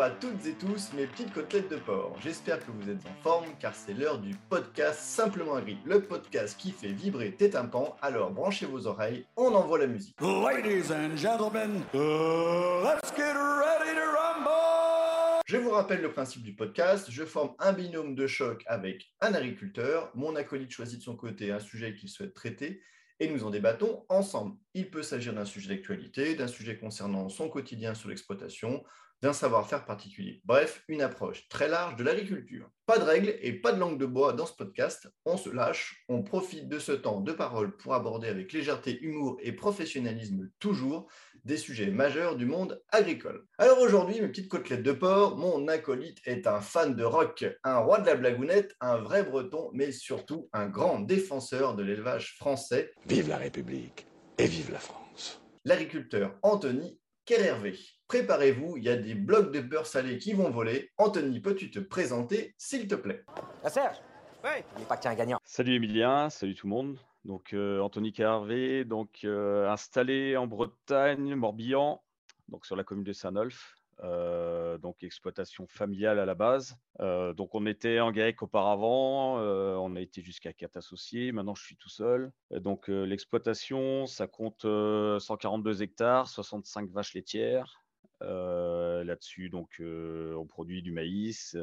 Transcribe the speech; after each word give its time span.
Bonjour 0.00 0.14
à 0.14 0.18
toutes 0.18 0.46
et 0.46 0.54
tous 0.54 0.94
mes 0.94 1.06
petites 1.06 1.30
côtelettes 1.30 1.70
de 1.70 1.76
porc. 1.76 2.16
J'espère 2.22 2.58
que 2.58 2.70
vous 2.70 2.88
êtes 2.88 3.04
en 3.04 3.22
forme 3.22 3.44
car 3.60 3.74
c'est 3.74 3.92
l'heure 3.92 4.18
du 4.18 4.34
podcast 4.48 4.98
Simplement 4.98 5.56
Agri, 5.56 5.76
le 5.84 6.00
podcast 6.00 6.58
qui 6.58 6.72
fait 6.72 6.88
vibrer 6.88 7.32
tes 7.32 7.50
tympans. 7.50 7.98
Alors 8.00 8.30
branchez 8.30 8.64
vos 8.64 8.86
oreilles, 8.86 9.26
on 9.36 9.54
envoie 9.54 9.78
la 9.78 9.86
musique. 9.86 10.18
Ladies 10.22 10.90
and 10.90 11.18
gentlemen, 11.18 11.82
uh, 11.92 12.82
let's 12.82 13.14
get 13.14 13.34
ready 13.34 13.94
to 13.94 14.06
rumble! 14.16 15.42
Je 15.46 15.58
vous 15.58 15.70
rappelle 15.70 16.00
le 16.00 16.10
principe 16.10 16.44
du 16.44 16.54
podcast. 16.54 17.10
Je 17.10 17.24
forme 17.24 17.52
un 17.58 17.74
binôme 17.74 18.14
de 18.14 18.26
choc 18.26 18.62
avec 18.68 19.12
un 19.20 19.34
agriculteur. 19.34 20.10
Mon 20.14 20.34
acolyte 20.34 20.70
choisit 20.70 21.00
de 21.00 21.04
son 21.04 21.14
côté 21.14 21.52
un 21.52 21.60
sujet 21.60 21.92
qu'il 21.92 22.08
souhaite 22.08 22.32
traiter 22.32 22.80
et 23.18 23.28
nous 23.28 23.44
en 23.44 23.50
débattons 23.50 24.06
ensemble. 24.08 24.56
Il 24.72 24.90
peut 24.90 25.02
s'agir 25.02 25.34
d'un 25.34 25.44
sujet 25.44 25.68
d'actualité, 25.68 26.36
d'un 26.36 26.48
sujet 26.48 26.78
concernant 26.78 27.28
son 27.28 27.50
quotidien 27.50 27.92
sur 27.92 28.08
l'exploitation, 28.08 28.82
d'un 29.22 29.32
savoir-faire 29.32 29.84
particulier. 29.84 30.40
Bref, 30.44 30.82
une 30.88 31.02
approche 31.02 31.48
très 31.48 31.68
large 31.68 31.96
de 31.96 32.04
l'agriculture. 32.04 32.70
Pas 32.86 32.98
de 32.98 33.04
règles 33.04 33.34
et 33.40 33.52
pas 33.52 33.72
de 33.72 33.78
langue 33.78 33.98
de 33.98 34.06
bois 34.06 34.32
dans 34.32 34.46
ce 34.46 34.54
podcast. 34.54 35.08
On 35.24 35.36
se 35.36 35.50
lâche, 35.50 36.04
on 36.08 36.22
profite 36.22 36.68
de 36.68 36.78
ce 36.78 36.92
temps 36.92 37.20
de 37.20 37.32
parole 37.32 37.76
pour 37.76 37.94
aborder 37.94 38.28
avec 38.28 38.52
légèreté, 38.52 38.98
humour 39.02 39.38
et 39.42 39.52
professionnalisme 39.52 40.50
toujours 40.58 41.08
des 41.44 41.56
sujets 41.56 41.90
majeurs 41.90 42.36
du 42.36 42.46
monde 42.46 42.82
agricole. 42.90 43.46
Alors 43.58 43.80
aujourd'hui, 43.80 44.20
mes 44.20 44.28
petites 44.28 44.48
côtelettes 44.48 44.82
de 44.82 44.92
porc, 44.92 45.36
mon 45.36 45.68
acolyte 45.68 46.18
est 46.24 46.46
un 46.46 46.60
fan 46.60 46.94
de 46.94 47.04
rock, 47.04 47.46
un 47.64 47.78
roi 47.78 48.00
de 48.00 48.06
la 48.06 48.16
blagounette, 48.16 48.74
un 48.80 48.98
vrai 48.98 49.22
breton, 49.22 49.70
mais 49.72 49.92
surtout 49.92 50.48
un 50.52 50.68
grand 50.68 51.00
défenseur 51.00 51.76
de 51.76 51.82
l'élevage 51.82 52.36
français. 52.36 52.92
Vive 53.06 53.28
la 53.28 53.38
République 53.38 54.06
et 54.38 54.46
vive 54.46 54.70
la 54.72 54.78
France. 54.78 55.42
L'agriculteur 55.64 56.38
Anthony 56.42 56.98
Kerhervé. 57.24 57.78
Préparez-vous, 58.08 58.76
il 58.76 58.84
y 58.84 58.88
a 58.88 58.96
des 58.96 59.14
blocs 59.14 59.52
de 59.52 59.60
beurre 59.60 59.86
salé 59.86 60.18
qui 60.18 60.32
vont 60.32 60.50
voler. 60.50 60.90
Anthony, 60.98 61.40
peux-tu 61.40 61.70
te 61.70 61.78
présenter, 61.78 62.54
s'il 62.58 62.88
te 62.88 62.94
plaît? 62.94 63.24
Ah 63.62 63.70
Serge 63.70 63.96
Oui 64.42 64.64
Il 64.74 64.80
n'est 64.80 64.86
pas 64.86 64.96
qu'un 64.96 65.14
gagnant. 65.14 65.38
Salut 65.44 65.74
Emilien, 65.74 66.30
salut 66.30 66.54
tout 66.54 66.66
le 66.66 66.70
monde. 66.70 66.98
Donc 67.24 67.52
euh, 67.52 67.80
Anthony 67.80 68.12
Carvé, 68.12 68.84
donc 68.84 69.20
euh, 69.24 69.68
installé 69.68 70.36
en 70.36 70.46
Bretagne, 70.46 71.34
Morbihan, 71.34 72.02
donc 72.48 72.66
sur 72.66 72.76
la 72.76 72.84
commune 72.84 73.04
de 73.04 73.12
Saint-Nolf. 73.12 73.76
Euh, 74.02 74.78
donc 74.78 75.02
exploitation 75.02 75.66
familiale 75.66 76.18
à 76.18 76.24
la 76.24 76.34
base. 76.34 76.76
Euh, 77.00 77.34
donc 77.34 77.54
on 77.54 77.66
était 77.66 78.00
en 78.00 78.12
GAEC 78.12 78.42
auparavant, 78.42 79.38
euh, 79.38 79.74
on 79.76 79.94
a 79.94 80.00
été 80.00 80.22
jusqu'à 80.22 80.52
4 80.52 80.78
associés, 80.78 81.32
maintenant 81.32 81.54
je 81.54 81.62
suis 81.64 81.76
tout 81.76 81.90
seul. 81.90 82.32
Donc 82.50 82.88
l'exploitation, 82.88 84.06
ça 84.06 84.26
compte 84.26 84.64
euh, 84.64 85.18
142 85.18 85.82
hectares, 85.82 86.28
65 86.28 86.90
vaches 86.90 87.14
laitières. 87.14 87.82
Là-dessus, 88.22 89.48
donc 89.48 89.80
on 89.80 90.46
produit 90.46 90.82
du 90.82 90.92
maïs 90.92 91.56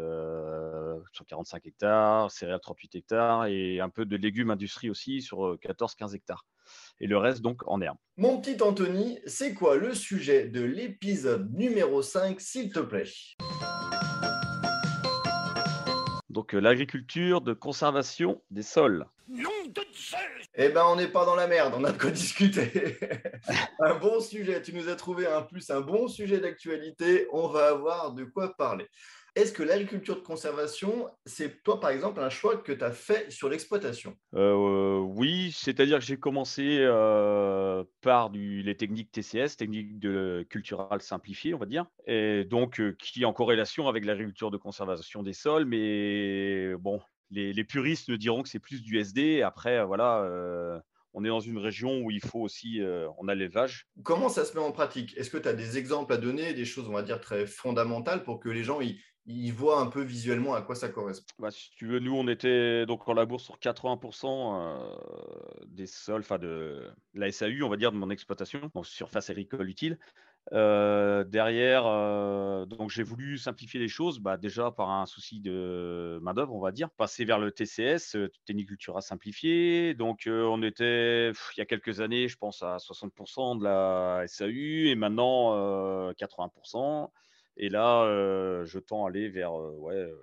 sur 1.12 1.26
45 1.28 1.68
hectares, 1.68 2.32
céréales 2.32 2.60
38 2.60 2.96
hectares 2.96 3.46
et 3.46 3.80
un 3.80 3.90
peu 3.90 4.06
de 4.06 4.16
légumes 4.16 4.50
industrie 4.50 4.90
aussi 4.90 5.22
sur 5.22 5.56
14-15 5.58 6.16
hectares. 6.16 6.48
Et 7.00 7.08
le 7.08 7.18
reste 7.18 7.42
donc 7.42 7.62
en 7.68 7.82
herbe. 7.82 7.98
Mon 8.18 8.42
petit 8.42 8.62
Anthony, 8.62 9.20
c'est 9.26 9.54
quoi 9.54 9.76
le 9.76 9.94
sujet 9.94 10.48
de 10.48 10.62
l'épisode 10.62 11.54
numéro 11.54 12.02
5, 12.02 12.40
s'il 12.42 12.72
te 12.72 12.80
plaît? 12.80 13.06
Donc 16.38 16.54
euh, 16.54 16.59
l'agriculture 16.59 17.42
de 17.42 17.54
conservation 17.54 18.44
des 18.52 18.62
sols. 18.62 19.08
Nom 19.28 19.50
de 19.70 19.82
Eh 20.54 20.70
ben, 20.70 20.84
on 20.86 20.96
n'est 20.96 21.08
pas 21.08 21.26
dans 21.26 21.36
la 21.36 21.48
merde, 21.48 21.74
on 21.76 21.84
a 21.84 21.92
de 21.92 21.98
quoi 21.98 22.12
discuter. 22.12 22.98
un 23.80 23.96
bon 23.96 24.20
sujet, 24.20 24.62
tu 24.62 24.74
nous 24.74 24.88
as 24.88 24.96
trouvé 24.96 25.26
un 25.26 25.42
plus 25.42 25.70
un 25.72 25.81
bon 25.81 26.08
sujet 26.08 26.40
d'actualité, 26.40 27.28
on 27.31 27.48
va 27.48 27.70
avoir 27.70 28.14
de 28.14 28.24
quoi 28.24 28.56
parler. 28.56 28.88
Est-ce 29.38 29.54
que 29.54 29.62
l'agriculture 29.62 30.16
de 30.16 30.22
conservation, 30.22 31.12
c'est 31.28 31.62
toi 31.62 31.80
par 31.80 31.92
exemple 31.92 32.20
un 32.22 32.30
choix 32.31 32.58
que 32.58 32.72
tu 32.72 32.84
as 32.84 32.92
fait 32.92 33.31
sur 33.31 33.50
l'exploitation? 33.50 34.18
Euh, 34.34 34.98
oui, 34.98 35.52
c'est-à-dire 35.56 36.00
que 36.00 36.06
j'ai 36.06 36.18
commencé 36.18 36.80
euh, 36.80 37.84
par 38.02 38.31
du, 38.31 38.64
les 38.64 38.76
techniques 38.76 39.12
TCS, 39.12 39.56
techniques 39.56 40.00
de 40.00 40.44
culturales 40.50 41.03
simplifiées, 41.03 41.53
on 41.53 41.59
va 41.59 41.68
dire, 41.68 41.86
et 42.08 42.46
donc 42.46 42.80
euh, 42.80 42.96
qui 42.97 43.22
est 43.22 43.26
en 43.26 43.34
corrélation 43.34 43.88
avec 43.88 44.06
l'agriculture 44.06 44.50
de 44.50 44.58
conservation 44.58 45.22
des 45.22 45.34
sols, 45.34 45.66
mais 45.66 46.74
bon, 46.80 47.00
les, 47.30 47.53
les 47.53 47.64
puristes 47.64 48.09
me 48.09 48.18
diront 48.18 48.42
que 48.42 48.50
c'est 48.50 48.58
plus 48.58 48.81
du 48.81 48.97
SD. 48.97 49.44
Après, 49.44 49.86
voilà, 49.86 50.81
on 51.18 51.26
est 51.26 51.30
dans 51.30 51.40
une 51.40 51.58
région 51.58 52.02
où 52.02 52.12
il 52.12 52.24
faut 52.24 52.42
aussi, 52.42 52.80
euh, 52.80 53.08
on 53.18 53.28
a 53.28 53.34
l'élevage. 53.34 53.88
Comment 54.03 54.30
ça 54.30 54.46
se 54.46 54.53
met 54.53 54.64
en 54.64 54.72
pratique? 54.72 55.18
Est-ce 55.18 55.31
que 55.31 55.38
tu 55.38 55.47
as 55.47 55.53
des 55.53 55.80
exemples 55.80 56.14
à 56.14 56.18
donner, 56.18 56.53
des 56.53 56.64
choses, 56.64 56.88
on 56.88 56.94
va 56.94 57.02
dire, 57.02 57.20
très 57.20 57.47
fondamentales 57.47 58.24
pour 58.24 58.40
que 58.40 58.50
les 58.50 58.64
gens 58.64 58.81
ils, 58.81 59.00
ils 59.28 59.52
voient 59.52 59.82
un 59.82 59.88
peu 59.88 60.02
visuellement 60.02 60.54
à 60.54 60.62
quoi 60.62 60.74
ça 60.74 60.88
correspond 60.88 61.28
Bah, 61.38 61.52
si 61.52 61.70
tu 61.72 61.86
veux, 61.86 62.00
nous, 62.00 62.16
on 62.16 62.28
était 62.30 62.86
donc 62.86 63.08
en 63.10 63.14
labour 63.14 63.42
sur 63.42 63.60
80% 63.60 64.26
euh, 64.56 64.96
des 65.68 65.86
sols, 65.86 66.22
enfin 66.22 66.40
de 66.40 66.90
la 67.14 67.32
SAU, 67.32 67.62
on 67.64 67.70
va 67.70 67.76
dire, 67.76 67.92
de 67.92 67.98
mon 67.98 68.10
exploitation, 68.10 68.72
donc 68.74 68.88
surface 68.88 69.30
agricole 69.30 69.70
utile. 69.70 70.00
Euh, 70.54 71.26
derrière, 71.26 71.86
euh, 71.86 72.66
donc 72.66 72.90
j'ai 72.90 73.04
voulu 73.04 73.38
simplifier 73.38 73.82
les 73.82 73.90
choses, 73.90 74.20
bah, 74.20 74.38
déjà 74.38 74.72
par 74.72 74.92
un 74.92 75.06
souci 75.06 75.42
de 75.42 76.20
main-d'œuvre, 76.22 76.56
on 76.56 76.62
va 76.62 76.72
dire, 76.72 76.90
passer 76.92 77.26
vers 77.26 77.38
le 77.38 77.52
TCS, 77.52 78.16
Technicultura 78.46 79.02
simplifié. 79.02 79.94
Donc 79.94 80.24
on 80.26 80.64
était, 80.64 81.32
il 81.32 81.58
y 81.58 81.62
a 81.62 81.66
quelques 81.66 82.00
années, 82.00 82.30
je 82.30 82.38
pense 82.38 82.64
à 82.64 82.78
60% 82.78 83.59
de 83.59 83.64
la 83.66 84.24
SAU 84.28 84.88
et 84.88 84.96
maintenant 84.96 85.54
euh, 85.54 86.14
80%. 86.14 87.09
Et 87.57 87.69
là, 87.69 88.03
euh, 88.03 88.66
je 88.66 88.79
tends 88.79 89.06
à 89.06 89.09
aller 89.09 89.29
vers 89.29 89.53
euh, 89.59 89.72
ouais, 89.79 89.95
euh, 89.95 90.16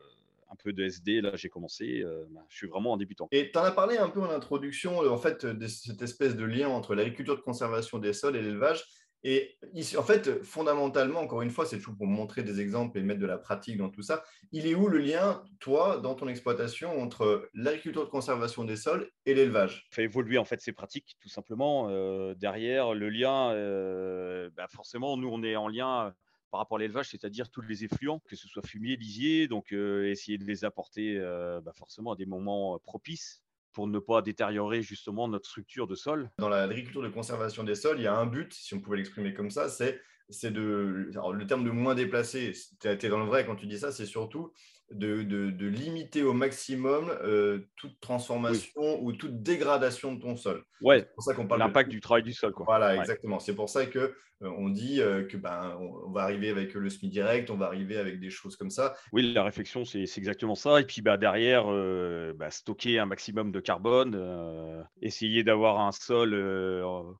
un 0.51 0.57
peu 0.57 0.73
de 0.73 0.85
SD. 0.85 1.21
Là, 1.21 1.33
j'ai 1.35 1.49
commencé. 1.49 2.01
euh, 2.03 2.25
bah, 2.31 2.45
je 2.49 2.57
suis 2.57 2.69
vraiment 2.69 2.93
en 2.93 2.97
débutant. 2.97 3.29
Et 3.33 3.51
tu 3.51 3.59
en 3.59 3.63
as 3.65 3.73
parlé 3.73 3.99
un 3.99 4.09
peu 4.09 4.21
en 4.21 4.31
introduction, 4.31 4.99
en 4.99 5.19
fait, 5.19 5.45
de 5.45 5.67
cette 5.67 6.03
espèce 6.03 6.37
de 6.37 6.45
lien 6.45 6.69
entre 6.69 6.95
l'agriculture 6.95 7.37
de 7.37 7.41
conservation 7.41 7.99
des 7.99 8.13
sols 8.13 8.37
et 8.37 8.43
l'élevage. 8.43 8.85
Et 9.27 9.57
ici, 9.73 9.97
en 9.97 10.03
fait, 10.03 10.43
fondamentalement, 10.45 11.21
encore 11.21 11.41
une 11.41 11.51
fois, 11.51 11.65
c'est 11.65 11.79
toujours 11.79 11.97
pour 11.97 12.07
montrer 12.07 12.43
des 12.43 12.61
exemples 12.61 12.99
et 12.99 13.03
mettre 13.03 13.21
de 13.21 13.27
la 13.27 13.39
pratique 13.39 13.79
dans 13.79 13.89
tout 13.89 14.03
ça. 14.03 14.23
Il 14.53 14.67
est 14.67 14.75
où 14.75 14.87
le 14.87 14.99
lien, 14.99 15.43
toi, 15.61 15.99
dans 15.99 16.15
ton 16.15 16.29
exploitation, 16.29 17.01
entre 17.01 17.49
l'agriculture 17.55 18.05
de 18.05 18.11
conservation 18.11 18.65
des 18.65 18.77
sols 18.77 19.09
et 19.25 19.33
l'élevage? 19.33 19.89
Fait 19.91 20.05
évoluer 20.05 20.37
en 20.37 20.45
fait 20.45 20.61
ces 20.61 20.73
pratiques 20.73 21.17
tout 21.21 21.31
simplement. 21.31 21.89
Euh, 21.89 22.35
derrière 22.35 22.93
le 22.93 23.09
lien, 23.09 23.53
euh, 23.53 24.51
bah, 24.55 24.67
forcément, 24.69 25.17
nous 25.17 25.29
on 25.29 25.43
est 25.43 25.57
en 25.57 25.69
lien 25.69 26.13
par 26.55 26.61
rapport 26.61 26.79
à 26.79 26.83
l'élevage, 26.83 27.09
c'est-à-dire 27.09 27.51
tous 27.51 27.63
les 27.63 27.83
effluents, 27.83 28.21
que 28.29 28.37
ce 28.37 28.47
soit 28.47 28.65
fumier, 28.65 28.95
lisier, 28.95 29.49
donc 29.49 29.73
euh, 29.73 30.09
essayer 30.09 30.39
de 30.39 30.45
les 30.45 30.65
apporter 30.65 31.19
euh, 31.19 31.61
bah, 31.61 31.73
forcément 31.75 32.13
à 32.13 32.15
des 32.15 32.27
moments 32.27 32.77
euh, 32.77 32.79
propices 32.79 33.43
pour 33.73 33.89
ne 33.89 33.99
pas 33.99 34.23
détériorer 34.23 34.81
justement 34.81 35.27
notre 35.27 35.49
structure 35.49 35.89
de 35.89 35.97
sol. 35.97 36.31
Dans 36.39 36.49
l'agriculture 36.49 37.03
de 37.03 37.09
conservation 37.09 37.65
des 37.65 37.75
sols, 37.75 37.99
il 37.99 38.05
y 38.05 38.07
a 38.07 38.17
un 38.17 38.27
but, 38.27 38.55
si 38.55 38.73
on 38.73 38.79
pouvait 38.79 38.99
l'exprimer 38.99 39.35
comme 39.35 39.51
ça, 39.51 39.69
c'est 39.69 40.01
c'est 40.29 40.53
de. 40.53 41.11
alors, 41.15 41.33
le 41.33 41.45
terme 41.45 41.65
de 41.65 41.71
moins 41.71 41.97
déplacé, 41.97 42.53
tu 42.79 42.87
es 42.87 43.09
dans 43.09 43.19
le 43.19 43.27
vrai 43.27 43.45
quand 43.45 43.57
tu 43.57 43.67
dis 43.67 43.81
ça, 43.81 43.91
c'est 43.91 44.07
surtout 44.07 44.53
de, 44.95 45.23
de- 45.23 45.51
de 45.51 45.67
limiter 45.67 46.23
au 46.23 46.33
maximum 46.33 47.11
euh, 47.23 47.61
toute 47.77 47.99
transformation 48.01 49.03
ou 49.03 49.13
toute 49.13 49.43
dégradation 49.43 50.15
de 50.15 50.21
ton 50.21 50.37
sol. 50.37 50.65
Ouais, 50.81 51.01
C'est 51.01 51.15
pour 51.15 51.25
ça 51.25 51.35
qu'on 51.35 51.47
parle 51.47 51.61
de- 51.61 51.67
l'impact 51.67 51.91
du 51.91 52.01
travail 52.01 52.23
du 52.23 52.33
sol. 52.33 52.53
Quoi. 52.53 52.65
Voilà, 52.67 52.95
Ouais. 52.95 52.99
exactement. 53.01 53.39
C'est 53.41 53.55
pour 53.55 53.69
ça 53.69 53.87
que 53.87 53.99
euh, 54.43 54.51
on 54.59 54.69
dit 54.69 55.01
euh, 55.01 55.25
que 55.27 55.37
ben 55.37 55.77
on, 55.81 56.09
on 56.09 56.11
va 56.11 56.23
arriver 56.23 56.49
avec 56.51 56.75
le 56.75 56.89
SMI 56.89 57.09
direct, 57.09 57.51
on 57.51 57.57
va 57.57 57.67
arriver 57.67 57.97
avec 57.99 58.21
des 58.21 58.31
choses 58.31 58.57
comme 58.57 58.71
ça. 58.71 58.95
Oui, 59.13 59.33
la 59.33 59.43
réflexion, 59.45 59.85
c'est 59.85 60.07
c'est 60.07 60.21
exactement 60.21 60.55
ça. 60.55 60.81
Et 60.81 60.85
puis 60.85 61.03
bah, 61.03 61.17
derrière, 61.17 61.65
euh, 61.73 62.33
bah, 62.37 62.51
stocker 62.51 62.99
un 62.99 63.07
maximum 63.07 63.53
de 63.53 63.61
carbone, 63.61 64.85
essayer 65.03 65.45
d'avoir 65.45 65.81
un 65.81 65.93
sol 65.93 66.31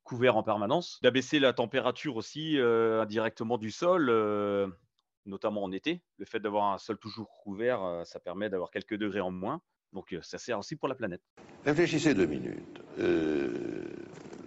couvert 0.03 0.37
en 0.37 0.43
permanence, 0.43 0.99
d'abaisser 1.03 1.39
la 1.41 1.53
température 1.53 2.17
aussi 2.17 2.59
indirectement 2.59 3.59
du 3.59 3.71
sol, 3.71 4.11
notamment 5.27 5.63
en 5.63 5.73
été. 5.73 6.03
Le 6.19 6.25
fait 6.25 6.41
d'avoir 6.41 6.73
un 6.73 6.79
sol 6.79 6.99
toujours 6.99 7.29
couvert, 7.43 7.83
euh, 7.83 8.05
ça 8.05 8.21
permet 8.21 8.51
d'avoir 8.51 8.71
quelques 8.71 8.97
degrés 8.97 9.21
en 9.21 9.31
moins. 9.31 9.61
Donc 9.93 10.13
euh, 10.13 10.21
ça 10.23 10.39
sert 10.39 10.59
aussi 10.59 10.77
pour 10.77 10.89
la 10.89 10.95
planète. 10.95 11.23
Réfléchissez 11.65 12.15
deux 12.15 12.27
minutes. 12.27 12.81
Euh, 12.99 13.85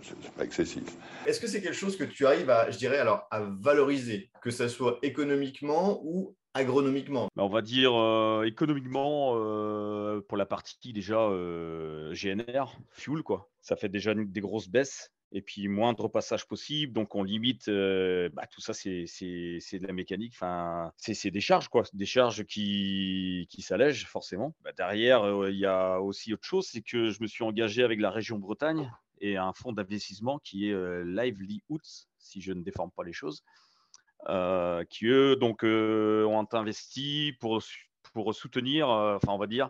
c'est 0.01 0.31
pas 0.33 0.44
excessif. 0.45 0.83
Est-ce 1.25 1.39
que 1.39 1.47
c'est 1.47 1.62
quelque 1.62 1.74
chose 1.75 1.97
que 1.97 2.03
tu 2.03 2.25
arrives 2.25 2.50
à, 2.50 2.69
je 2.69 2.77
dirais 2.77 2.97
alors, 3.00 3.27
à 3.31 3.41
valoriser, 3.41 4.29
que 4.41 4.51
ça 4.51 4.69
soit 4.69 5.00
économiquement 5.01 6.00
ou 6.03 6.35
agronomiquement? 6.53 7.27
Bah, 7.35 7.44
on 7.44 7.50
va 7.50 7.62
dire 7.62 7.94
euh, 7.94 8.44
économiquement 8.45 9.33
euh, 9.35 10.21
pour 10.27 10.38
la 10.38 10.45
partie 10.45 10.94
déjà 10.94 11.19
euh, 11.19 12.13
GNR, 12.13 12.77
fuel 12.91 13.21
quoi. 13.23 13.50
Ça 13.62 13.75
fait 13.75 13.89
déjà 13.89 14.12
une- 14.13 14.31
des 14.31 14.41
grosses 14.41 14.69
baisses 14.69 15.12
et 15.31 15.41
puis 15.41 15.68
moindre 15.68 16.07
passage 16.07 16.47
possible. 16.47 16.94
Donc 16.94 17.15
on 17.15 17.24
limite 17.24 17.69
bah, 17.69 18.47
tout 18.51 18.62
ça, 18.62 18.74
c'est 18.74 19.06
de 19.06 19.88
la 19.88 19.94
mécanique. 19.94 20.33
Enfin, 20.35 20.91
c'est 20.97 21.31
des 21.31 21.41
charges 21.41 21.68
quoi, 21.68 21.83
des 21.94 22.06
charges 22.06 22.44
qui, 22.45 23.47
s'allègent 23.59 24.07
forcément. 24.07 24.56
Bah, 24.63 24.71
derrière, 24.77 25.25
il 25.50 25.57
y 25.57 25.65
a 25.65 26.00
aussi 26.00 26.33
autre 26.33 26.45
chose, 26.45 26.68
c'est 26.68 26.81
que 26.81 27.09
je 27.09 27.21
me 27.21 27.27
suis 27.27 27.44
engagé 27.44 27.83
avec 27.83 28.00
la 28.00 28.12
région 28.12 28.38
Bretagne 28.38 28.91
et 29.19 29.38
un 29.38 29.53
fonds 29.53 29.74
d'investissement 29.74 30.39
qui 30.39 30.69
est 30.69 30.74
euh, 30.74 31.03
Lively 31.03 31.63
Hoots, 31.69 32.07
si 32.19 32.39
je 32.41 32.53
ne 32.53 32.62
déforme 32.62 32.91
pas 32.91 33.03
les 33.03 33.13
choses. 33.13 33.44
qui 34.89 35.06
eux 35.07 35.35
donc 35.35 35.63
ont 35.63 36.47
investi 36.51 37.33
pour, 37.39 37.62
soutenir, 38.33 38.89
enfin 38.89 39.31
on 39.31 39.38
va 39.38 39.47
dire, 39.47 39.69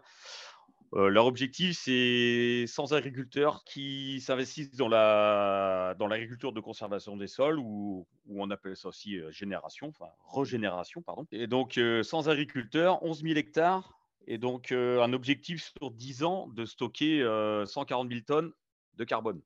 euh, 0.94 1.10
leur 1.10 1.26
objectif 1.26 1.78
c'est 1.78 2.66
100 2.66 2.94
agriculteurs 2.94 3.64
qui 3.66 4.22
s'investissent 4.22 4.76
dans 4.76 4.88
la 4.88 5.96
dans 6.00 6.08
l'agriculture 6.08 6.54
de 6.54 6.60
conservation 6.62 7.18
des 7.18 7.28
sols 7.28 7.60
ou, 7.60 8.08
on 8.30 8.50
appelle 8.52 8.76
ça 8.76 8.90
aussi 8.90 9.18
euh, 9.18 9.32
génération, 9.32 9.88
enfin 9.88 10.12
régénération 10.34 11.02
pardon. 11.02 11.26
Et 11.32 11.48
donc 11.48 11.78
euh, 11.78 12.04
100 12.04 12.28
agriculteurs, 12.28 13.04
11 13.04 13.24
000 13.24 13.36
hectares 13.36 13.98
et 14.28 14.38
donc 14.38 14.72
euh, 14.72 15.02
un 15.02 15.14
objectif 15.14 15.72
sur 15.78 15.92
10 15.92 16.24
ans 16.24 16.48
de 16.48 16.66
stocker 16.66 17.22
euh, 17.22 17.66
140 17.66 18.10
000 18.10 18.22
tonnes 18.22 18.52
de 18.96 19.04
carbone. 19.04 19.42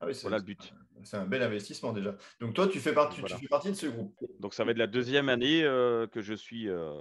Ah 0.00 0.06
oui, 0.06 0.12
Voilà 0.22 0.38
le 0.38 0.44
but. 0.44 0.74
c'est 1.04 1.16
un 1.16 1.26
bel 1.26 1.42
investissement 1.42 1.92
déjà. 1.92 2.16
Donc 2.40 2.54
toi, 2.54 2.68
tu 2.68 2.80
fais 2.80 2.92
partie, 2.92 3.20
Voilà. 3.20 3.36
tu 3.36 3.42
fais 3.42 3.48
partie 3.48 3.70
de 3.70 3.74
ce 3.74 3.86
groupe. 3.86 4.14
Donc 4.40 4.52
ça 4.52 4.64
va 4.64 4.72
être 4.72 4.78
la 4.78 4.86
deuxième 4.86 5.28
année 5.30 5.62
euh, 5.64 6.06
que 6.06 6.20
je 6.20 6.34
suis 6.34 6.68
euh, 6.68 7.00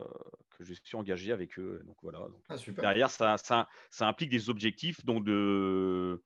que 0.58 0.64
je 0.64 0.74
suis 0.74 0.96
engagé 0.96 1.34
avec 1.34 1.60
eux. 1.60 1.82
Donc 1.86 1.98
voilà. 2.02 2.20
Donc, 2.20 2.42
Ah, 2.48 2.58
super. 2.58 2.82
derrière, 2.82 3.10
ça, 3.10 3.38
ça, 3.38 3.68
ça 3.90 4.08
implique 4.08 4.30
des 4.30 4.50
objectifs 4.50 5.04
de, 5.06 6.24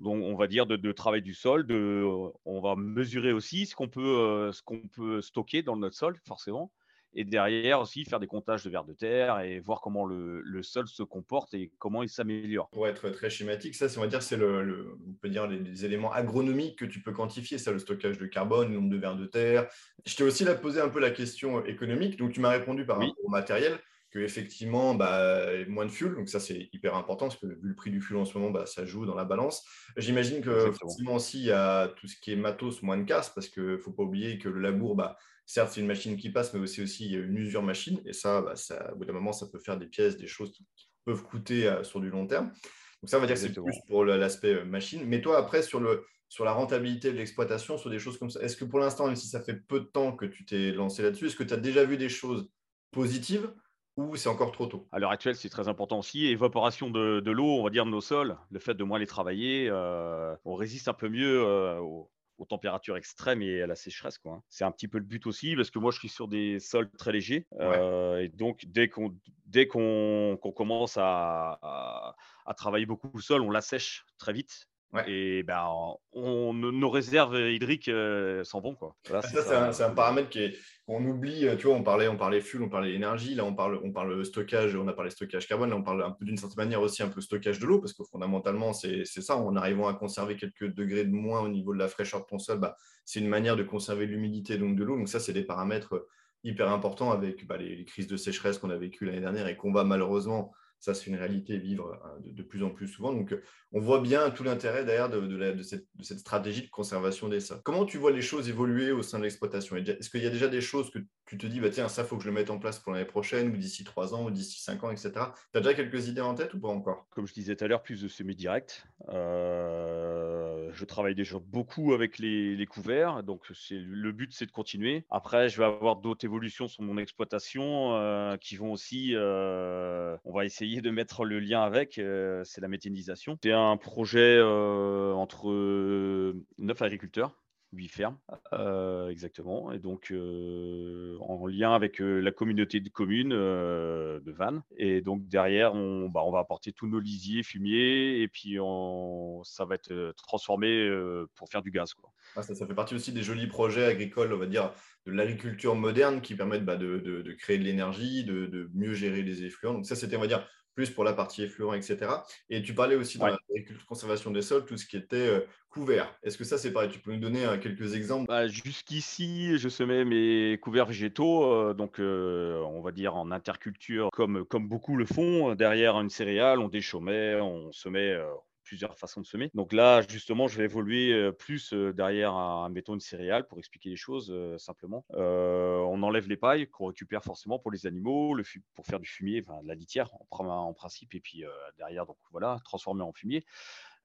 on 0.00 0.36
va 0.36 0.46
dire 0.46 0.66
de, 0.66 0.76
de 0.76 0.92
travail 0.92 1.22
du 1.22 1.32
sol. 1.34 1.66
De, 1.66 2.04
on 2.44 2.60
va 2.60 2.76
mesurer 2.76 3.32
aussi 3.32 3.64
ce 3.64 3.74
qu'on 3.74 3.88
peut, 3.88 4.18
euh, 4.18 4.52
ce 4.52 4.62
qu'on 4.62 4.86
peut 4.88 5.22
stocker 5.22 5.62
dans 5.62 5.76
notre 5.76 5.96
sol, 5.96 6.18
forcément. 6.26 6.70
Et 7.14 7.24
derrière 7.24 7.80
aussi 7.80 8.04
faire 8.04 8.20
des 8.20 8.26
comptages 8.26 8.64
de 8.64 8.70
vers 8.70 8.84
de 8.84 8.92
terre 8.92 9.40
et 9.40 9.60
voir 9.60 9.80
comment 9.80 10.04
le, 10.04 10.40
le 10.42 10.62
sol 10.62 10.86
se 10.86 11.02
comporte 11.02 11.54
et 11.54 11.72
comment 11.78 12.02
il 12.02 12.08
s'améliore. 12.08 12.68
Pour 12.70 12.86
être 12.86 13.08
très 13.10 13.30
schématique, 13.30 13.74
ça, 13.74 13.86
on 13.96 14.00
va 14.02 14.06
dire, 14.08 14.22
c'est 14.22 14.36
le, 14.36 14.62
le- 14.62 14.94
on 15.08 15.14
peut 15.14 15.30
dire 15.30 15.46
les, 15.46 15.58
les 15.58 15.84
éléments 15.86 16.12
agronomiques 16.12 16.78
que 16.78 16.84
tu 16.84 17.02
peux 17.02 17.12
quantifier, 17.12 17.56
ça, 17.56 17.72
le 17.72 17.78
stockage 17.78 18.18
de 18.18 18.26
carbone, 18.26 18.68
le 18.68 18.74
nombre 18.74 18.90
de 18.90 18.98
vers 18.98 19.16
de 19.16 19.24
terre. 19.24 19.68
Je 20.04 20.14
t'ai 20.16 20.22
aussi 20.22 20.44
là 20.44 20.54
posé 20.54 20.80
un 20.80 20.90
peu 20.90 21.00
la 21.00 21.10
question 21.10 21.64
économique, 21.64 22.18
donc 22.18 22.32
tu 22.32 22.40
m'as 22.40 22.50
répondu 22.50 22.84
par 22.84 22.96
Oui. 22.96 23.06
rapport 23.06 23.24
au 23.24 23.30
matériel 23.30 23.78
que 24.10 24.18
effectivement, 24.20 24.94
bah, 24.94 25.46
moins 25.68 25.84
de 25.84 25.90
fuel, 25.90 26.14
donc 26.14 26.28
ça 26.30 26.40
c'est 26.40 26.68
hyper 26.72 26.94
important 26.94 27.28
parce 27.28 27.38
que 27.40 27.46
vu 27.46 27.58
le 27.68 27.74
prix 27.74 27.90
du 27.90 28.00
fuel 28.00 28.18
en 28.18 28.24
ce 28.24 28.36
moment, 28.38 28.50
bah, 28.50 28.64
ça 28.66 28.86
joue 28.86 29.04
dans 29.04 29.14
la 29.14 29.24
balance. 29.24 29.64
J'imagine 29.98 30.40
que 30.40 30.50
Exactement. 30.54 30.72
forcément 30.80 31.14
aussi 31.16 31.40
il 31.40 31.46
y 31.46 31.50
a 31.52 31.88
tout 31.88 32.06
ce 32.06 32.16
qui 32.18 32.32
est 32.32 32.36
matos, 32.36 32.82
moins 32.82 32.96
de 32.96 33.04
casse, 33.04 33.30
parce 33.30 33.48
qu'il 33.48 33.62
ne 33.64 33.76
faut 33.78 33.92
pas 33.92 34.02
oublier 34.04 34.38
que 34.38 34.48
le 34.48 34.60
labour, 34.60 34.96
bah, 34.96 35.16
certes 35.48 35.72
c'est 35.72 35.80
une 35.80 35.86
machine 35.86 36.16
qui 36.16 36.30
passe, 36.30 36.52
mais 36.52 36.60
aussi, 36.60 36.82
aussi 36.82 37.06
il 37.06 37.12
y 37.12 37.16
a 37.16 37.20
une 37.20 37.36
usure 37.36 37.62
machine, 37.62 38.00
et 38.04 38.12
ça, 38.12 38.42
bah, 38.42 38.54
ça, 38.54 38.92
au 38.92 38.96
bout 38.96 39.06
d'un 39.06 39.14
moment, 39.14 39.32
ça 39.32 39.46
peut 39.50 39.58
faire 39.58 39.78
des 39.78 39.86
pièces, 39.86 40.16
des 40.16 40.28
choses 40.28 40.52
qui, 40.52 40.64
peuvent 41.04 41.22
coûter 41.22 41.66
euh, 41.66 41.82
sur 41.84 42.00
du 42.00 42.10
long 42.10 42.26
terme. 42.26 42.48
Donc 42.48 43.08
ça, 43.08 43.16
on 43.16 43.20
va 43.20 43.26
dire 43.26 43.34
que 43.36 43.40
c'est 43.40 43.54
plus 43.54 43.80
pour 43.86 44.04
l'aspect 44.04 44.56
euh, 44.56 44.64
machine. 44.66 45.06
Mais 45.06 45.22
toi, 45.22 45.38
après, 45.38 45.62
sur, 45.62 45.80
le, 45.80 46.04
sur 46.28 46.44
la 46.44 46.52
rentabilité 46.52 47.10
de 47.10 47.16
l'exploitation, 47.16 47.78
sur 47.78 47.88
des 47.88 47.98
choses 47.98 48.18
comme 48.18 48.28
ça, 48.28 48.42
est-ce 48.42 48.58
que 48.58 48.66
pour 48.66 48.78
l'instant, 48.78 49.06
même 49.06 49.16
si 49.16 49.26
ça 49.26 49.40
fait 49.40 49.54
peu 49.54 49.80
de 49.80 49.86
temps 49.86 50.14
que 50.14 50.26
tu 50.26 50.44
t'es 50.44 50.70
lancé 50.70 51.02
là-dessus, 51.02 51.28
est-ce 51.28 51.36
que 51.36 51.44
tu 51.44 51.54
as 51.54 51.56
déjà 51.56 51.82
vu 51.82 51.96
des 51.96 52.10
choses 52.10 52.50
positives 52.90 53.50
ou 53.96 54.16
c'est 54.16 54.28
encore 54.28 54.52
trop 54.52 54.66
tôt? 54.66 54.86
À 54.92 54.98
l'heure 54.98 55.12
actuelle, 55.12 55.34
c'est 55.34 55.48
très 55.48 55.68
important 55.68 55.98
aussi. 55.98 56.26
Évaporation 56.26 56.90
de, 56.90 57.20
de 57.20 57.30
l'eau, 57.30 57.58
on 57.58 57.64
va 57.64 57.70
dire, 57.70 57.86
de 57.86 57.90
nos 57.90 58.02
sols. 58.02 58.36
Le 58.50 58.58
fait 58.58 58.74
de 58.74 58.84
moins 58.84 58.98
les 58.98 59.06
travailler, 59.06 59.70
euh, 59.70 60.36
on 60.44 60.56
résiste 60.56 60.88
un 60.88 60.94
peu 60.94 61.08
mieux 61.08 61.42
euh, 61.42 61.78
aux, 61.78 62.10
aux 62.38 62.44
températures 62.46 62.96
extrêmes 62.96 63.42
et 63.42 63.62
à 63.62 63.66
la 63.66 63.74
sécheresse. 63.74 64.18
quoi, 64.18 64.32
hein. 64.34 64.42
C'est 64.48 64.64
un 64.64 64.70
petit 64.72 64.88
peu 64.88 64.98
le 64.98 65.04
but 65.04 65.26
aussi, 65.26 65.56
parce 65.56 65.70
que 65.70 65.78
moi, 65.78 65.90
je 65.92 65.98
suis 65.98 66.08
sur 66.08 66.28
des 66.28 66.58
sols 66.60 66.90
très 66.96 67.12
légers. 67.12 67.48
euh, 67.60 68.20
et 68.20 68.28
donc, 68.28 68.64
dès 68.66 68.88
qu'on 68.88 69.18
dès 69.46 69.66
qu'on 69.66 70.38
qu'on 70.40 70.52
commence 70.52 70.96
à, 70.96 71.58
à- 71.62 72.16
à 72.46 72.54
travailler 72.54 72.86
beaucoup 72.86 73.10
le 73.14 73.22
sol, 73.22 73.42
on 73.42 73.50
l'assèche 73.50 74.04
très 74.18 74.32
vite. 74.32 74.68
Ouais. 74.94 75.04
Et 75.10 75.42
ben, 75.42 75.68
on, 76.12 76.54
nos 76.54 76.88
réserves 76.88 77.38
hydriques 77.38 77.88
euh, 77.88 78.42
s'en 78.42 78.60
vont. 78.60 78.74
Quoi. 78.74 78.96
Ça, 79.04 79.72
c'est 79.72 79.82
un, 79.84 79.90
paramètre 79.90 80.30
qui 80.30 80.38
est- 80.40 80.58
qu'on 80.86 81.04
oublie. 81.04 81.46
euh, 81.46 81.56
Tu 81.56 81.66
vois, 81.66 81.76
on 81.76 81.82
parlait, 81.82 82.08
on 82.08 82.16
parlait 82.16 82.40
fuel, 82.40 82.62
on 82.62 82.70
parlait 82.70 82.94
énergie. 82.94 83.34
Là, 83.34 83.44
on 83.44 83.54
parle, 83.54 83.78
on 83.84 83.92
parle 83.92 84.24
stockage, 84.24 84.74
on 84.76 84.88
a 84.88 84.94
parlé 84.94 85.10
stockage 85.10 85.46
carbone. 85.46 85.68
Là, 85.68 85.76
on 85.76 85.82
parle 85.82 86.02
un 86.02 86.12
peu 86.12 86.24
d'une 86.24 86.38
certaine 86.38 86.64
manière 86.64 86.80
aussi 86.80 87.02
un 87.02 87.08
peu 87.08 87.20
stockage 87.20 87.58
de 87.58 87.66
l'eau, 87.66 87.80
parce 87.80 87.92
que 87.92 88.02
fondamentalement, 88.04 88.72
c'est 88.72 89.04
c'est 89.04 89.20
ça. 89.20 89.36
En 89.36 89.54
arrivant 89.56 89.88
à 89.88 89.92
conserver 89.94 90.36
quelques 90.36 90.72
degrés 90.74 91.04
de 91.04 91.12
moins 91.12 91.40
au 91.42 91.48
niveau 91.48 91.74
de 91.74 91.78
la 91.78 91.88
fraîcheur 91.88 92.20
de 92.20 92.26
ton 92.26 92.38
sol, 92.38 92.58
bah, 92.58 92.74
c'est 93.04 93.20
une 93.20 93.28
manière 93.28 93.56
de 93.56 93.64
conserver 93.64 94.06
l'humidité 94.06 94.56
donc 94.56 94.74
de 94.76 94.84
l'eau. 94.84 94.96
Donc 94.96 95.10
ça, 95.10 95.20
c'est 95.20 95.34
des 95.34 95.44
paramètres 95.44 95.96
euh, 95.96 96.08
hyper 96.44 96.70
importants 96.70 97.10
avec 97.10 97.46
bah, 97.46 97.58
les, 97.58 97.76
les 97.76 97.84
crises 97.84 98.06
de 98.06 98.16
sécheresse 98.16 98.56
qu'on 98.56 98.70
a 98.70 98.76
vécues 98.78 99.04
l'année 99.04 99.20
dernière 99.20 99.48
et 99.48 99.56
qu'on 99.58 99.72
va 99.72 99.84
malheureusement, 99.84 100.54
ça 100.80 100.94
c'est 100.94 101.06
une 101.06 101.16
réalité, 101.16 101.58
vivre 101.58 102.00
euh, 102.04 102.32
de, 102.32 102.42
plus 102.42 102.62
en 102.62 102.70
plus 102.70 102.88
souvent. 102.88 103.12
Donc 103.12 103.34
on 103.72 103.80
voit 103.80 104.00
bien 104.00 104.30
tout 104.30 104.44
l'intérêt 104.44 104.84
derrière 104.84 105.10
de, 105.10 105.62
cette, 105.62 105.86
stratégie 106.18 106.62
de 106.62 106.70
conservation 106.70 107.28
des 107.28 107.40
sols. 107.40 107.60
Comment 107.64 107.84
tu 107.84 107.98
vois 107.98 108.12
les 108.12 108.22
choses 108.22 108.48
évoluer 108.48 108.92
au 108.92 109.02
sein 109.02 109.18
de 109.18 109.24
l'exploitation? 109.24 109.76
Est-ce 109.76 110.10
qu'il 110.10 110.22
y 110.22 110.26
a 110.26 110.30
déjà 110.30 110.48
des 110.48 110.60
choses 110.60 110.90
que 110.90 110.98
tu 111.28 111.36
te 111.36 111.46
dis, 111.46 111.60
bah, 111.60 111.68
tiens, 111.68 111.88
ça, 111.88 112.02
il 112.02 112.08
faut 112.08 112.16
que 112.16 112.22
je 112.22 112.28
le 112.28 112.34
mette 112.34 112.48
en 112.48 112.58
place 112.58 112.78
pour 112.78 112.92
l'année 112.92 113.04
prochaine, 113.04 113.50
ou 113.50 113.56
d'ici 113.58 113.84
trois 113.84 114.14
ans, 114.14 114.24
ou 114.24 114.30
d'ici 114.30 114.62
cinq 114.62 114.82
ans, 114.82 114.90
etc. 114.90 115.12
Tu 115.52 115.58
as 115.58 115.60
déjà 115.60 115.74
quelques 115.74 116.08
idées 116.08 116.22
en 116.22 116.34
tête 116.34 116.54
ou 116.54 116.58
pas 116.58 116.68
encore? 116.68 117.06
Comme 117.10 117.26
je 117.26 117.34
disais 117.34 117.54
tout 117.54 117.64
à 117.64 117.68
l'heure, 117.68 117.82
plus 117.82 118.00
de 118.00 118.08
semi-direct. 118.08 118.86
Euh, 119.10 120.70
je 120.72 120.84
travaille 120.86 121.14
déjà 121.14 121.38
beaucoup 121.38 121.92
avec 121.92 122.18
les, 122.18 122.66
couverts, 122.66 123.22
donc 123.22 123.42
le 123.70 124.12
but, 124.12 124.32
c'est 124.32 124.46
de 124.46 124.50
continuer. 124.50 125.04
Après, 125.10 125.50
je 125.50 125.58
vais 125.58 125.66
avoir 125.66 125.96
d'autres 125.96 126.24
évolutions 126.24 126.66
sur 126.66 126.82
mon 126.82 126.96
exploitation 126.96 127.94
euh, 127.94 128.36
qui 128.38 128.56
vont 128.56 128.72
aussi. 128.72 129.12
euh, 129.14 130.16
on 130.24 130.32
va 130.32 130.46
essayer 130.46 130.67
de 130.76 130.90
mettre 130.90 131.24
le 131.24 131.40
lien 131.40 131.62
avec. 131.62 131.98
euh, 131.98 132.42
c'est 132.44 132.60
la 132.60 132.68
méthanisation. 132.68 133.38
C'est 133.42 133.52
un 133.52 133.76
projet 133.76 134.36
euh, 134.38 135.12
entre 135.12 136.34
neuf 136.58 136.82
agriculteurs. 136.82 137.34
Huit 137.74 137.88
fermes, 137.88 138.16
euh, 138.54 139.10
exactement. 139.10 139.72
Et 139.72 139.78
donc, 139.78 140.10
euh, 140.10 141.18
en 141.20 141.46
lien 141.46 141.74
avec 141.74 142.00
euh, 142.00 142.18
la 142.18 142.32
communauté 142.32 142.80
de 142.80 142.88
communes 142.88 143.34
euh, 143.34 144.20
de 144.20 144.32
Vannes. 144.32 144.62
Et 144.78 145.02
donc, 145.02 145.28
derrière, 145.28 145.74
on, 145.74 146.08
bah, 146.08 146.22
on 146.24 146.32
va 146.32 146.38
apporter 146.38 146.72
tous 146.72 146.86
nos 146.86 146.98
lisiers, 146.98 147.42
fumiers, 147.42 148.22
et 148.22 148.28
puis 148.28 148.56
on, 148.58 149.42
ça 149.44 149.66
va 149.66 149.74
être 149.74 149.92
euh, 149.92 150.14
transformé 150.16 150.68
euh, 150.88 151.26
pour 151.34 151.50
faire 151.50 151.60
du 151.60 151.70
gaz. 151.70 151.92
Quoi. 151.92 152.10
Ah, 152.36 152.42
ça, 152.42 152.54
fait 152.54 152.74
partie 152.74 152.94
aussi 152.94 153.12
des 153.12 153.22
jolis 153.22 153.48
projets 153.48 153.84
agricoles, 153.84 154.32
on 154.32 154.38
va 154.38 154.46
dire, 154.46 154.72
de 155.04 155.12
l'agriculture 155.12 155.74
moderne 155.74 156.22
qui 156.22 156.34
permettent 156.34 156.64
bah, 156.64 156.76
de 156.76 157.36
créer 157.38 157.58
de 157.58 157.64
l'énergie, 157.64 158.24
de, 158.24 158.46
de 158.46 158.70
mieux 158.72 158.94
gérer 158.94 159.20
les 159.20 159.44
effluents. 159.44 159.74
Donc 159.74 159.84
ça, 159.84 159.94
c'était, 159.94 160.16
on 160.16 160.20
va 160.20 160.26
dire, 160.26 160.48
plus 160.78 160.90
pour 160.90 161.02
la 161.02 161.12
partie 161.12 161.42
effluent, 161.42 161.72
etc. 161.72 162.22
Et 162.50 162.62
tu 162.62 162.72
parlais 162.72 162.94
aussi 162.94 163.18
dans 163.18 163.26
Ouais. 163.26 163.32
l'agriculture 163.50 163.84
conservation 163.84 164.30
des 164.30 164.42
sols, 164.42 164.64
tout 164.64 164.76
ce 164.76 164.86
qui 164.86 164.96
était 164.96 165.16
euh, 165.16 165.40
couvert. 165.70 166.14
Est-ce 166.22 166.38
que 166.38 166.44
ça, 166.44 166.56
c'est 166.56 166.72
pareil? 166.72 166.88
Tu 166.88 167.00
peux 167.00 167.12
nous 167.12 167.18
donner 167.18 167.44
euh, 167.44 167.58
quelques 167.58 167.94
exemples? 167.96 168.26
Bah, 168.28 168.46
Jusqu'ici, 168.46 169.58
je 169.58 169.68
semais 169.68 170.04
mes 170.04 170.56
couverts 170.62 170.86
végétaux, 170.86 171.52
euh, 171.52 171.74
donc 171.74 171.98
euh, 171.98 172.60
on 172.62 172.80
va 172.80 172.92
dire 172.92 173.16
en 173.16 173.32
interculture, 173.32 174.10
comme, 174.12 174.44
comme 174.44 174.68
beaucoup 174.68 174.96
le 174.96 175.04
font. 175.04 175.56
Derrière 175.56 175.98
une 176.00 176.10
céréale, 176.10 176.60
on 176.60 176.68
déchaumait, 176.68 177.40
on 177.40 177.72
semait 177.72 178.12
euh, 178.12 178.26
plusieurs 178.68 178.98
façons 178.98 179.22
de 179.22 179.26
semer. 179.26 179.50
Donc 179.54 179.72
là, 179.72 180.02
justement, 180.02 180.46
je 180.46 180.58
vais 180.58 180.64
évoluer 180.64 181.32
plus 181.32 181.72
derrière, 181.72 182.34
un, 182.34 182.68
mettons, 182.68 182.92
une 182.94 183.00
céréale 183.00 183.46
pour 183.46 183.58
expliquer 183.58 183.88
les 183.88 183.96
choses 183.96 184.32
simplement. 184.58 185.04
On 185.10 186.02
enlève 186.02 186.28
les 186.28 186.36
pailles 186.36 186.68
qu'on 186.68 186.86
récupère 186.86 187.24
forcément 187.24 187.58
pour 187.58 187.70
les 187.70 187.86
animaux, 187.86 188.34
le 188.34 188.44
pour 188.74 188.84
faire 188.86 189.00
du 189.00 189.08
fumier, 189.08 189.40
de 189.40 189.66
la 189.66 189.74
litière 189.74 190.10
en, 190.14 190.26
pr- 190.30 190.50
en 190.50 190.74
principe, 190.74 191.14
et 191.14 191.20
puis 191.20 191.44
derrière, 191.78 192.04
donc 192.04 192.18
voilà, 192.30 192.58
transformer 192.64 193.02
en 193.02 193.12
fumier. 193.12 193.46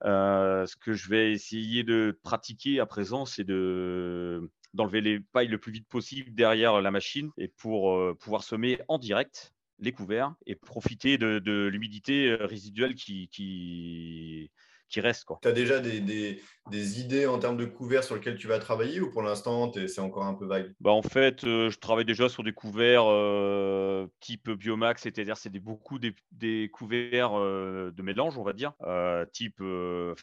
Ce 0.03 0.75
que 0.77 0.93
je 0.93 1.09
vais 1.09 1.33
essayer 1.33 1.83
de 1.83 2.17
pratiquer 2.23 2.79
à 2.79 2.85
présent, 2.85 3.25
c'est 3.25 3.43
de 3.43 4.49
d'enlever 4.73 5.01
les 5.01 5.19
pailles 5.19 5.49
le 5.49 5.59
plus 5.59 5.71
vite 5.71 5.87
possible 5.87 6.33
derrière 6.33 6.81
la 6.81 6.89
machine 6.89 7.29
et 7.37 7.47
pour 7.47 7.95
pouvoir 8.17 8.43
semer 8.43 8.79
en 8.87 8.97
direct 8.97 9.53
les 9.79 9.91
couverts 9.91 10.35
et 10.45 10.55
profiter 10.55 11.17
de, 11.17 11.39
de 11.39 11.65
l'humidité 11.67 12.29
euh, 12.29 12.45
résiduelle 12.45 12.95
qui, 12.95 13.27
qui, 13.29 14.51
qui 14.89 15.01
reste. 15.01 15.27
Tu 15.41 15.47
as 15.47 15.51
déjà 15.51 15.79
des, 15.79 15.99
des- 15.99 16.41
des 16.67 16.99
idées 17.01 17.27
en 17.27 17.37
termes 17.37 17.57
de 17.57 17.65
couvert 17.65 18.03
sur 18.03 18.15
lesquels 18.15 18.37
tu 18.37 18.47
vas 18.47 18.59
travailler 18.59 18.99
ou 19.01 19.11
pour 19.11 19.21
l'instant, 19.21 19.71
c'est 19.73 19.99
encore 20.01 20.23
un 20.25 20.33
peu 20.35 20.45
vague? 20.45 20.73
Bah, 20.79 20.91
en 20.91 21.01
fait, 21.01 21.45
euh, 21.45 21.69
je 21.69 21.79
travaille 21.79 22.03
déjà 22.03 22.27
sur 22.27 22.43
des 22.43 22.51
couverts 22.51 23.05
euh, 23.05 24.05
type 24.19 24.49
biomax, 24.49 25.03
c'est-à-dire 25.03 25.37
c'est 25.37 25.49
des, 25.49 25.61
beaucoup 25.61 25.97
des, 25.97 26.13
des 26.31 26.69
couverts 26.73 27.39
euh, 27.39 27.91
de 27.91 28.01
mélange, 28.01 28.37
on 28.37 28.43
va 28.43 28.51
dire, 28.51 28.73
type 29.31 29.61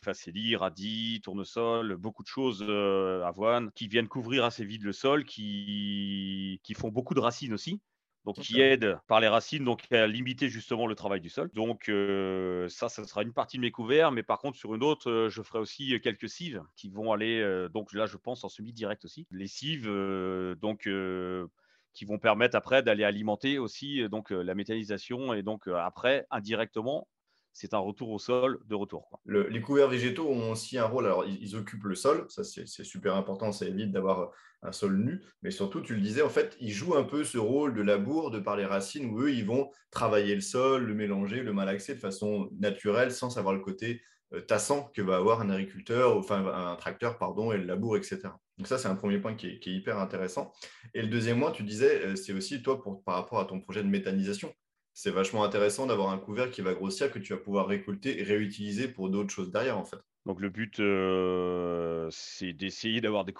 facélie, 0.02 0.56
radis, 0.56 1.20
tournesol, 1.24 1.96
beaucoup 1.96 2.22
de 2.22 2.28
choses, 2.28 2.62
avoine, 2.62 3.70
qui 3.72 3.88
viennent 3.88 4.08
couvrir 4.08 4.44
assez 4.44 4.64
vite 4.64 4.82
le 4.82 4.92
sol, 4.92 5.24
qui, 5.24 6.60
qui 6.62 6.74
font 6.74 6.88
beaucoup 6.90 7.14
de 7.14 7.20
racines 7.20 7.54
aussi. 7.54 7.80
Donc, 8.24 8.38
qui 8.38 8.60
Ok. 8.60 8.60
aident 8.60 8.98
par 9.08 9.20
les 9.20 9.28
racines 9.28 9.64
donc 9.64 9.90
à 9.92 10.06
limiter 10.06 10.48
justement 10.50 10.86
le 10.86 10.94
travail 10.94 11.20
du 11.20 11.30
sol. 11.30 11.50
Donc, 11.54 11.88
euh, 11.88 12.68
ça, 12.68 12.88
ça 12.88 13.04
sera 13.04 13.22
une 13.22 13.32
partie 13.32 13.56
de 13.56 13.62
mes 13.62 13.70
couverts, 13.70 14.12
mais 14.12 14.22
par 14.22 14.38
contre, 14.38 14.58
sur 14.58 14.74
une 14.74 14.82
autre, 14.82 15.10
euh, 15.10 15.28
je 15.30 15.42
ferai 15.42 15.58
aussi 15.58 15.98
quelques 16.02 16.28
cives 16.28 16.62
qui 16.76 16.90
vont 16.90 17.12
aller, 17.12 17.40
euh, 17.40 17.68
donc 17.68 17.92
là, 17.94 18.06
je 18.06 18.16
pense 18.18 18.44
en 18.44 18.48
semi-direct 18.50 19.04
aussi. 19.06 19.26
Les 19.30 19.46
cives, 19.46 19.88
euh, 19.88 20.54
donc, 20.54 20.86
euh, 20.86 21.46
qui 21.92 22.04
vont 22.04 22.18
permettre 22.18 22.56
après 22.56 22.82
d'aller 22.82 23.04
alimenter 23.04 23.58
aussi 23.58 24.02
euh, 24.02 24.08
donc, 24.08 24.32
euh, 24.32 24.42
la 24.42 24.54
méthanisation 24.54 25.32
et 25.34 25.42
donc 25.42 25.66
euh, 25.68 25.74
après, 25.76 26.26
indirectement, 26.30 27.08
c'est 27.52 27.74
un 27.74 27.78
retour 27.78 28.10
au 28.10 28.18
sol 28.18 28.60
de 28.66 28.74
retour. 28.74 29.20
Les 29.26 29.60
couverts 29.60 29.88
végétaux 29.88 30.28
ont 30.28 30.52
aussi 30.52 30.78
un 30.78 30.86
rôle. 30.86 31.06
Alors, 31.06 31.24
ils, 31.26 31.56
occupent 31.56 31.84
le 31.84 31.94
sol, 31.94 32.26
ça 32.28 32.44
c'est 32.44 32.66
super 32.84 33.16
important, 33.16 33.52
ça 33.52 33.66
évite 33.66 33.92
d'avoir 33.92 34.30
un 34.62 34.72
sol 34.72 34.96
nu. 34.98 35.22
Mais 35.42 35.50
surtout, 35.50 35.80
tu 35.80 35.94
le 35.94 36.00
disais, 36.00 36.22
en 36.22 36.28
fait, 36.28 36.56
ils 36.60 36.72
jouent 36.72 36.96
un 36.96 37.04
peu 37.04 37.24
ce 37.24 37.38
rôle 37.38 37.74
de 37.74 37.82
labour 37.82 38.30
de 38.30 38.38
par 38.38 38.56
les 38.56 38.66
racines 38.66 39.06
où 39.06 39.22
eux, 39.22 39.32
ils 39.32 39.46
vont 39.46 39.70
travailler 39.90 40.34
le 40.34 40.40
sol, 40.40 40.84
le 40.84 40.94
mélanger, 40.94 41.42
le 41.42 41.52
malaxer 41.52 41.94
de 41.94 42.00
façon 42.00 42.50
naturelle 42.58 43.12
sans 43.12 43.30
savoir 43.30 43.54
le 43.54 43.60
côté 43.60 44.02
euh, 44.32 44.40
tassant 44.40 44.90
que 44.94 45.02
va 45.02 45.16
avoir 45.16 45.40
un 45.40 45.50
agriculteur, 45.50 46.16
enfin 46.16 46.46
un 46.46 46.76
tracteur, 46.76 47.18
pardon, 47.18 47.52
et 47.52 47.58
le 47.58 47.64
labour, 47.64 47.96
etc. 47.96 48.20
Donc 48.58 48.66
ça, 48.66 48.78
c'est 48.78 48.88
un 48.88 48.94
premier 48.94 49.18
point 49.18 49.34
qui 49.34 49.48
est, 49.48 49.66
hyper 49.66 49.98
intéressant. 49.98 50.52
Et 50.94 51.02
le 51.02 51.08
deuxième 51.08 51.40
point, 51.40 51.50
tu 51.50 51.62
disais, 51.62 52.04
euh, 52.04 52.16
c'est 52.16 52.32
aussi 52.32 52.62
toi 52.62 52.80
par 53.04 53.14
rapport 53.14 53.40
à 53.40 53.46
ton 53.46 53.60
projet 53.60 53.82
de 53.82 53.88
méthanisation. 53.88 54.52
C'est 54.92 55.10
vachement 55.10 55.44
intéressant 55.44 55.86
d'avoir 55.86 56.10
un 56.10 56.18
couvert 56.18 56.50
qui 56.50 56.62
va 56.62 56.74
grossir, 56.74 57.10
que 57.10 57.18
tu 57.18 57.32
vas 57.32 57.38
pouvoir 57.38 57.66
récolter 57.66 58.20
et 58.20 58.22
réutiliser 58.22 58.88
pour 58.88 59.10
d'autres 59.10 59.30
choses 59.30 59.50
derrière, 59.50 59.78
en 59.78 59.84
fait. 59.84 60.00
Donc 60.26 60.40
le 60.40 60.50
but, 60.50 60.80
euh, 60.80 62.08
c'est 62.10 62.52
d'essayer 62.52 63.00
d'avoir 63.00 63.24
des, 63.24 63.34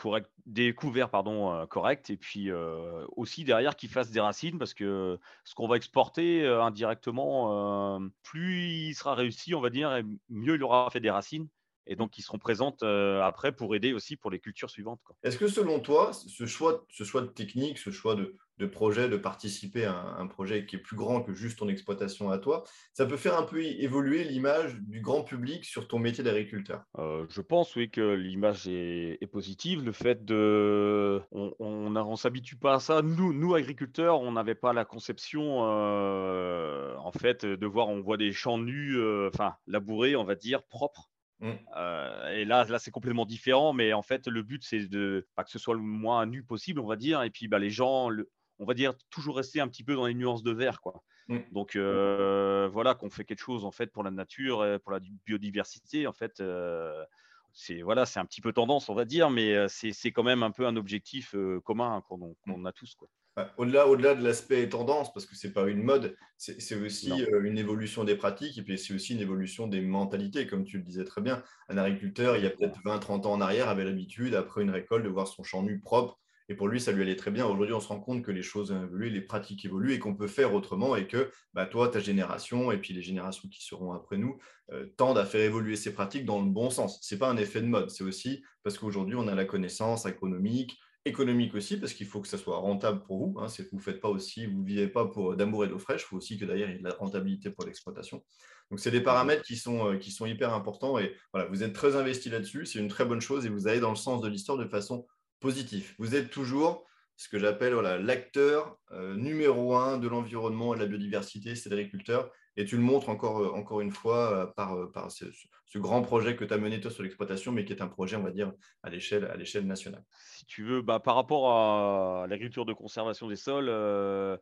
des 0.47 0.75
couverts 0.75 1.11
pardon, 1.11 1.52
euh, 1.52 1.66
corrects 1.66 2.09
et 2.09 2.16
puis 2.16 2.50
euh, 2.50 3.04
aussi 3.16 3.45
derrière 3.45 3.76
qu'ils 3.76 3.90
fassent 3.90 4.11
des 4.11 4.21
racines 4.21 4.59
parce 4.59 4.73
que 4.73 5.19
ce 5.45 5.54
qu'on 5.54 5.69
va 5.69 5.76
exporter 5.76 6.47
indirectement, 6.47 8.00
plus 8.23 8.88
il 8.88 8.95
sera 8.95 9.14
réussi, 9.14 9.54
on 9.54 9.61
va 9.61 9.69
dire, 9.69 9.95
et 9.95 10.04
mieux 10.30 10.54
il 10.54 10.62
aura 10.62 10.88
fait 10.90 11.00
des 11.00 11.11
racines 11.11 11.49
et 11.90 11.97
donc 11.97 12.12
qui 12.12 12.23
seront 12.23 12.38
présentes 12.38 12.82
euh, 12.82 13.20
après 13.20 13.52
pour 13.52 13.75
aider 13.75 13.92
aussi 13.92 14.16
pour 14.16 14.30
les 14.30 14.38
cultures 14.38 14.70
suivantes. 14.70 15.00
Est-ce 15.23 15.37
que 15.37 15.49
selon 15.49 15.80
toi, 15.80 16.12
ce 16.12 16.47
choix, 16.47 16.87
ce 16.88 17.04
choix 17.04 17.20
de 17.20 17.26
technique, 17.26 17.78
ce 17.78 17.90
choix 17.90 18.14
de, 18.14 18.37
de 18.59 18.66
projet, 18.66 19.09
de 19.09 19.16
participer 19.16 19.85
à 19.85 19.94
un, 19.94 20.18
un 20.18 20.26
projet 20.28 20.66
qui 20.66 20.76
est 20.76 20.78
plus 20.78 20.97
grand 20.97 21.23
que 21.23 21.35
juste 21.35 21.59
ton 21.59 21.68
exploitation 21.68 22.30
à 22.30 22.38
toi, 22.38 22.62
ça 22.92 23.06
peut 23.06 23.16
faire 23.16 23.37
un 23.37 23.42
peu 23.42 23.62
évoluer 23.62 24.23
l'image 24.25 24.76
du 24.80 25.00
grand 25.00 25.23
public 25.23 25.64
sur 25.64 25.88
ton 25.88 25.99
métier 25.99 26.23
d'agriculteur? 26.23 26.82
Euh, 26.99 27.26
je 27.28 27.40
pense, 27.40 27.75
oui, 27.75 27.90
que 27.90 28.14
l'image 28.14 28.68
est, 28.68 29.18
est 29.20 29.26
positive. 29.26 29.85
Le 29.85 29.92
fait 29.92 30.25
de, 30.25 31.20
on, 31.32 31.54
on, 31.59 32.16
s'habitue 32.16 32.56
pas 32.56 32.75
à 32.75 32.80
ça. 32.80 33.02
Nous, 33.02 33.32
nous 33.32 33.54
agriculteurs, 33.54 34.20
on 34.20 34.32
n'avait 34.32 34.54
pas 34.54 34.73
la 34.73 34.85
conception, 34.85 35.64
euh, 35.64 36.94
en 36.99 37.12
fait, 37.12 37.44
de 37.44 37.66
voir, 37.66 37.88
on 37.88 38.00
voit 38.00 38.16
des 38.16 38.32
champs 38.32 38.59
nus, 38.59 38.97
euh, 38.97 39.30
enfin 39.32 39.54
labourés, 39.66 40.16
on 40.16 40.25
va 40.25 40.35
dire, 40.35 40.62
propres. 40.64 41.10
Mm. 41.40 41.52
Euh, 41.76 42.28
et 42.30 42.44
là, 42.44 42.64
là, 42.64 42.78
c'est 42.78 42.90
complètement 42.90 43.26
différent. 43.26 43.73
Mais 43.73 43.92
en 43.92 44.02
fait, 44.02 44.26
le 44.28 44.42
but, 44.42 44.62
c'est 44.64 44.87
de 44.88 45.26
pas 45.35 45.44
que 45.44 45.50
ce 45.50 45.59
soit 45.59 45.75
le 45.75 45.80
moins 45.80 46.26
nu 46.26 46.42
possible, 46.44 46.80
on 46.80 46.87
va 46.87 46.97
dire. 46.97 47.23
Et 47.23 47.30
puis, 47.30 47.49
bah, 47.49 47.59
les 47.59 47.70
gens, 47.70 48.09
le- 48.09 48.30
on 48.59 48.66
va 48.66 48.75
dire, 48.75 48.94
toujours 49.11 49.37
rester 49.37 49.61
un 49.61 49.68
petit 49.68 49.85
peu 49.85 49.94
dans 49.94 50.06
les 50.06 50.14
nuances 50.14 50.42
de 50.42 50.52
vert, 50.52 50.80
quoi. 50.80 51.02
Mm. 51.28 51.38
Donc 51.52 51.76
euh, 51.76 52.68
voilà, 52.73 52.94
qu'on 52.94 53.09
fait 53.11 53.25
quelque 53.25 53.40
chose 53.40 53.64
en 53.64 53.70
fait 53.70 53.87
pour 53.87 54.02
la 54.02 54.11
nature, 54.11 54.64
et 54.66 54.78
pour 54.78 54.92
la 54.92 55.00
biodiversité. 55.26 56.06
En 56.06 56.12
fait, 56.12 56.40
euh, 56.40 57.04
c'est 57.52 57.82
voilà, 57.82 58.04
c'est 58.06 58.20
un 58.20 58.26
petit 58.26 58.40
peu 58.40 58.52
tendance, 58.52 58.88
on 58.88 58.94
va 58.94 59.04
dire, 59.04 59.30
mais 59.30 59.54
euh, 59.54 59.66
c'est 59.68 59.92
c'est 59.92 60.12
quand 60.12 60.23
même 60.25 60.42
un 60.42 60.50
peu 60.50 60.66
un 60.66 60.76
objectif 60.76 61.35
euh, 61.35 61.61
commun 61.61 61.97
hein, 61.97 62.02
qu'on 62.02 62.35
qu'on 62.42 62.64
a 62.64 62.73
tous. 62.73 62.94
Quoi. 62.94 63.09
Ouais, 63.40 63.47
Au-delà, 63.56 63.87
au-delà 63.87 64.14
de 64.14 64.23
l'aspect 64.25 64.68
tendance, 64.68 65.12
parce 65.12 65.26
que 65.26 65.37
c'est 65.37 65.52
pas 65.52 65.68
une 65.68 65.82
mode, 65.82 66.16
c'est 66.37 66.61
c'est 66.61 66.76
aussi 66.76 67.12
euh, 67.12 67.42
une 67.42 67.59
évolution 67.59 68.04
des 68.04 68.16
pratiques 68.16 68.59
et 68.59 68.62
puis 68.62 68.78
c'est 68.78 68.94
aussi 68.94 69.14
une 69.14 69.20
évolution 69.20 69.66
des 69.66 69.80
mentalités, 69.80 70.47
comme 70.47 70.64
tu 70.64 70.78
le 70.78 70.82
disais 70.82 71.04
très 71.04 71.20
bien. 71.20 71.42
Un 71.68 71.78
agriculteur, 71.78 72.37
il 72.37 72.44
y 72.44 72.47
a 72.47 72.50
peut-être 72.50 72.80
20-30 72.85 73.26
ans 73.26 73.32
en 73.32 73.40
arrière, 73.40 73.68
avait 73.68 73.85
l'habitude, 73.85 74.35
après 74.35 74.62
une 74.62 74.70
récolte, 74.70 75.04
de 75.04 75.09
voir 75.09 75.28
son 75.28 75.42
champ 75.42 75.62
nu 75.62 75.80
propre. 75.80 76.18
Et 76.50 76.54
pour 76.54 76.66
lui, 76.66 76.80
ça 76.80 76.90
lui 76.90 77.02
allait 77.02 77.14
très 77.14 77.30
bien. 77.30 77.47
Aujourd'hui, 77.47 77.75
on 77.75 77.80
se 77.80 77.87
rend 77.87 78.00
compte 78.00 78.23
que 78.25 78.32
les 78.32 78.42
choses 78.42 78.73
ont 78.73 78.82
évolué, 78.82 79.09
les 79.09 79.20
pratiques 79.20 79.64
évoluent 79.64 79.92
et 79.92 80.00
qu'on 80.00 80.16
peut 80.16 80.26
faire 80.26 80.52
autrement 80.52 80.97
et 80.97 81.06
que 81.06 81.30
bah, 81.54 81.64
toi, 81.64 81.88
ta 81.88 82.00
génération 82.00 82.73
et 82.73 82.78
puis 82.78 82.92
les 82.92 83.02
générations 83.02 83.49
qui 83.49 83.64
seront 83.64 83.92
après 83.92 84.18
nous 84.18 84.37
euh, 84.73 84.87
tendent 84.97 85.18
à 85.18 85.25
faire 85.25 85.42
évoluer 85.42 85.76
ces 85.76 85.94
pratiques 85.94 86.25
dans 86.25 86.42
le 86.42 86.50
bon 86.50 86.68
sens. 86.68 86.99
Ce 87.02 87.14
n'est 87.14 87.20
pas 87.20 87.30
un 87.30 87.37
effet 87.37 87.61
de 87.61 87.66
mode, 87.66 87.90
c'est 87.90 88.02
aussi 88.02 88.42
parce 88.64 88.78
qu'aujourd'hui, 88.78 89.14
on 89.14 89.28
a 89.28 89.37
la 89.37 89.44
connaissance 89.44 90.06
économique, 90.06 90.76
économique 91.04 91.54
aussi, 91.54 91.78
parce 91.78 91.92
qu'il 91.92 92.07
faut 92.07 92.21
que 92.21 92.28
ça 92.28 92.38
soit 92.38 92.57
rentable 92.57 93.02
pour 93.02 93.19
vous. 93.19 93.40
Hein, 93.40 93.49
c'est 93.49 93.64
que 93.64 93.71
vous 93.71 93.78
ne 93.78 93.83
faites 93.83 94.00
pas 94.00 94.09
aussi, 94.09 94.47
vous 94.47 94.61
ne 94.61 94.66
vivez 94.66 94.88
pas 94.88 95.07
pour 95.07 95.37
d'amour 95.37 95.64
et 95.64 95.69
d'eau 95.69 95.78
fraîche, 95.78 96.02
il 96.02 96.07
faut 96.07 96.16
aussi 96.16 96.38
que 96.38 96.45
d'ailleurs 96.45 96.69
il 96.69 96.73
y 96.73 96.76
ait 96.76 96.83
de 96.83 96.85
la 96.85 96.95
rentabilité 96.95 97.50
pour 97.50 97.64
l'exploitation. 97.64 98.23
Donc, 98.71 98.80
c'est 98.80 98.90
des 98.90 99.00
paramètres 99.00 99.42
qui 99.42 99.57
sont, 99.57 99.92
euh, 99.92 99.97
qui 99.97 100.12
sont 100.12 100.26
hyper 100.26 100.54
importants 100.54 100.99
et 100.99 101.16
voilà, 101.33 101.49
vous 101.49 101.62
êtes 101.62 101.73
très 101.73 101.97
investi 101.97 102.30
là-dessus, 102.30 102.66
c'est 102.66 102.78
une 102.78 102.88
très 102.88 103.04
bonne 103.04 103.21
chose 103.21 103.47
et 103.47 103.49
vous 103.49 103.66
allez 103.66 103.80
dans 103.80 103.90
le 103.90 103.97
sens 103.97 104.21
de 104.21 104.28
l'histoire 104.28 104.59
de 104.59 104.66
façon 104.66 105.07
positive. 105.40 105.95
Vous 105.99 106.14
êtes 106.14 106.30
toujours 106.30 106.87
ce 107.21 107.28
que 107.28 107.38
j'appelle 107.38 107.75
voilà, 107.75 107.99
l'acteur 107.99 108.78
euh, 108.92 109.14
numéro 109.14 109.76
un 109.76 109.99
de 109.99 110.09
l'environnement 110.09 110.73
et 110.73 110.78
de 110.78 110.83
la 110.83 110.88
biodiversité, 110.88 111.54
c'est 111.54 111.69
l'agriculteur. 111.69 112.30
Et 112.57 112.64
tu 112.64 112.78
le 112.78 112.83
montres 112.83 113.11
encore, 113.11 113.40
euh, 113.42 113.50
encore 113.50 113.83
une 113.83 113.90
fois 113.90 114.33
euh, 114.33 114.47
par, 114.47 114.90
par 114.92 115.12
ce, 115.12 115.26
ce 115.71 115.79
grand 115.79 116.03
projet 116.03 116.35
que 116.35 116.45
tu 116.45 116.53
as 116.53 116.59
mené 116.59 116.81
toi 116.81 116.91
sur 116.91 117.05
l'exploitation, 117.05 117.53
mais 117.53 117.65
qui 117.65 117.73
est 117.73 117.81
un 117.81 117.87
projet, 117.87 118.17
on 118.17 118.25
va 118.25 118.33
dire, 118.33 118.53
à 118.83 118.91
l'échelle 118.91 119.25
à 119.27 119.37
l'échelle 119.37 119.67
nationale. 119.69 120.03
Si 120.11 120.45
tu 120.45 120.65
veux, 120.65 120.83
bah, 120.83 120.99
par 120.99 121.15
rapport 121.15 121.53
à 121.53 122.27
l'agriculture 122.27 122.67
de 122.67 122.73
conservation 122.73 123.29
des 123.29 123.37
sols, 123.37 123.69
euh, 123.69 124.37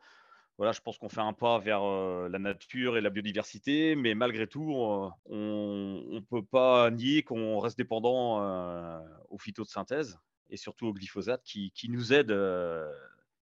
voilà, 0.57 0.73
je 0.73 0.81
pense 0.81 0.97
qu'on 0.97 1.11
fait 1.11 1.21
un 1.21 1.35
pas 1.35 1.59
vers 1.59 1.83
euh, 1.83 2.31
la 2.31 2.39
nature 2.39 2.97
et 2.97 3.03
la 3.03 3.11
biodiversité, 3.11 3.95
mais 3.95 4.15
malgré 4.15 4.47
tout, 4.47 4.73
euh, 4.73 5.11
on 5.27 6.03
ne 6.11 6.21
peut 6.21 6.43
pas 6.43 6.91
nier 6.91 7.23
qu'on 7.23 7.59
reste 7.59 7.77
dépendant 7.77 8.39
aux 9.29 9.39
phytos 9.39 9.65
de 9.65 9.69
synthèse 9.69 10.19
et 10.49 10.57
surtout 10.57 10.87
au 10.87 10.93
glyphosate 10.95 11.43
qui, 11.45 11.73
qui 11.73 11.91
nous 11.91 12.15
aide. 12.15 12.33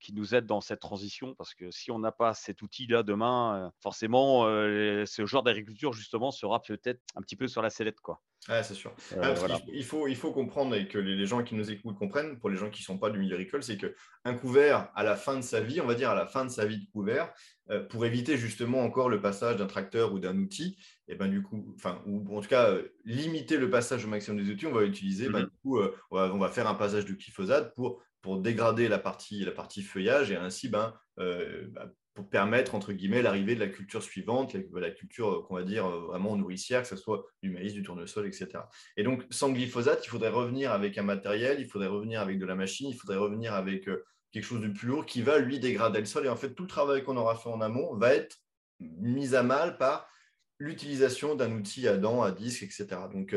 Qui 0.02 0.14
nous 0.14 0.36
aide 0.36 0.46
dans 0.46 0.60
cette 0.62 0.80
transition 0.80 1.36
parce 1.36 1.54
que 1.54 1.72
si 1.72 1.92
on 1.92 2.00
n'a 2.00 2.12
pas 2.12 2.34
cet 2.34 2.62
outil-là 2.62 3.04
demain, 3.04 3.68
euh, 3.68 3.70
forcément, 3.82 4.46
euh, 4.48 5.06
ce 5.06 5.26
genre 5.26 5.44
d'agriculture 5.44 5.94
justement 5.94 6.32
sera 6.32 6.62
peut-être 6.62 7.00
un 7.16 7.22
petit 7.22 7.36
peu 7.36 7.48
sur 7.48 7.62
la 7.62 7.70
sellette, 7.70 8.02
quoi. 8.02 8.22
Ouais, 8.50 8.64
c'est 8.64 8.74
sûr. 8.74 8.92
Euh, 9.14 9.20
Ah, 9.22 9.34
voilà. 9.34 9.60
il, 9.72 9.84
faut, 9.84 10.08
il 10.08 10.16
faut 10.16 10.32
comprendre 10.32 10.76
et 10.76 10.88
que 10.88 10.98
les, 10.98 11.26
gens 11.28 11.44
qui 11.44 11.54
nous 11.54 11.70
écoutent 11.70 11.96
comprennent, 11.96 12.40
pour 12.40 12.50
les 12.50 12.58
gens 12.58 12.72
qui 12.72 12.82
ne 12.82 12.86
sont 12.86 12.98
pas 12.98 13.12
du 13.12 13.20
milieu 13.20 13.36
agricole, 13.36 13.62
c'est 13.62 13.78
qu'un 13.78 14.34
couvert, 14.34 14.90
à 14.96 15.04
la 15.04 15.16
fin 15.16 15.36
de 15.36 15.44
sa 15.44 15.62
vie, 15.62 15.80
on 15.80 15.86
va 15.86 15.94
dire 15.94 16.10
à 16.10 16.16
la 16.16 16.26
fin 16.26 16.44
de 16.44 16.50
sa 16.50 16.66
vie 16.66 16.80
de 16.80 16.90
couvert, 16.92 17.32
euh, 17.70 17.84
pour 17.86 18.04
éviter 18.04 18.38
justement 18.38 18.82
encore 18.82 19.10
le 19.10 19.22
passage 19.22 19.58
d'un 19.58 19.68
tracteur 19.68 20.12
ou 20.12 20.18
d'un 20.18 20.36
outil, 20.40 20.76
et 21.08 21.14
ben 21.14 21.28
du 21.28 21.44
coup, 21.44 21.72
enfin, 21.76 22.02
ou 22.08 22.36
en 22.36 22.42
tout 22.42 22.50
cas 22.50 22.72
euh, 22.72 22.90
limiter 23.06 23.58
le 23.58 23.70
passage 23.70 24.06
au 24.06 24.08
maximum 24.08 24.44
des 24.44 24.52
outils, 24.52 24.66
on 24.66 24.74
va 24.74 24.86
utiliser, 24.86 25.30
ben, 25.30 25.42
Mhm. 25.42 25.46
du 25.46 25.58
coup, 25.62 25.80
on, 26.10 26.16
va, 26.16 26.34
on 26.34 26.40
va 26.40 26.50
faire 26.50 26.68
un 26.68 26.74
passage 26.74 27.06
de 27.06 27.14
glyphosate 27.14 27.76
pour, 27.76 28.02
pour 28.22 28.40
dégrader 28.40 28.88
la 28.88 29.00
partie, 29.00 29.44
la 29.44 29.52
partie 29.52 29.82
feuillage 29.82 30.32
et 30.32 30.36
ainsi 30.36 30.70
ben, 30.70 30.94
euh, 31.20 31.68
bah, 31.72 31.92
pour 32.14 32.30
permettre, 32.30 32.76
entre 32.76 32.92
guillemets, 32.94 33.22
l'arrivée 33.22 33.56
de 33.56 33.60
la 33.60 33.68
culture 33.68 34.04
suivante, 34.04 34.56
la, 34.74 34.92
culture 34.92 35.32
euh, 35.32 35.42
qu'on 35.44 35.56
va 35.56 35.64
dire 35.64 35.86
euh, 35.86 36.02
vraiment 36.08 36.36
nourricière, 36.36 36.82
que 36.82 36.88
ce 36.88 36.98
soit 36.98 37.26
du 37.42 37.50
maïs, 37.50 37.74
du 37.74 37.84
tournesol, 37.84 38.28
etc. 38.28 38.50
Et 38.98 39.04
donc, 39.04 39.24
sans 39.30 39.52
glyphosate, 39.52 40.06
il 40.06 40.10
faudrait 40.10 40.30
revenir 40.30 40.72
avec 40.72 40.98
un 40.98 41.04
matériel, 41.04 41.60
il 41.60 41.68
faudrait 41.68 41.88
revenir 41.88 42.22
avec 42.22 42.38
de 42.38 42.46
la 42.46 42.56
machine, 42.56 42.90
il 42.90 42.96
faudrait 42.96 43.18
revenir 43.18 43.54
avec 43.54 43.90
quelque 44.32 44.44
chose 44.44 44.62
de 44.62 44.68
plus 44.68 44.88
lourd 44.88 45.06
qui 45.06 45.22
va, 45.22 45.40
lui, 45.40 45.60
dégrader 45.60 46.00
le 46.00 46.06
sol. 46.06 46.26
Et 46.26 46.30
en 46.30 46.36
fait, 46.36 46.54
tout 46.54 46.64
le 46.64 46.70
travail 46.70 47.04
qu'on 47.04 47.18
aura 47.18 47.36
fait 47.36 47.50
en 47.50 47.62
amont 47.62 47.96
va 47.96 48.14
être 48.14 48.38
mis 48.80 49.36
à 49.36 49.44
mal 49.44 49.78
par 49.78 50.08
l'utilisation 50.60 51.36
d'un 51.36 51.52
outil 51.54 51.88
à 51.88 51.98
dents, 51.98 52.22
à 52.22 52.32
disque, 52.32 52.64
etc. 52.64 52.88
Donc, 53.12 53.36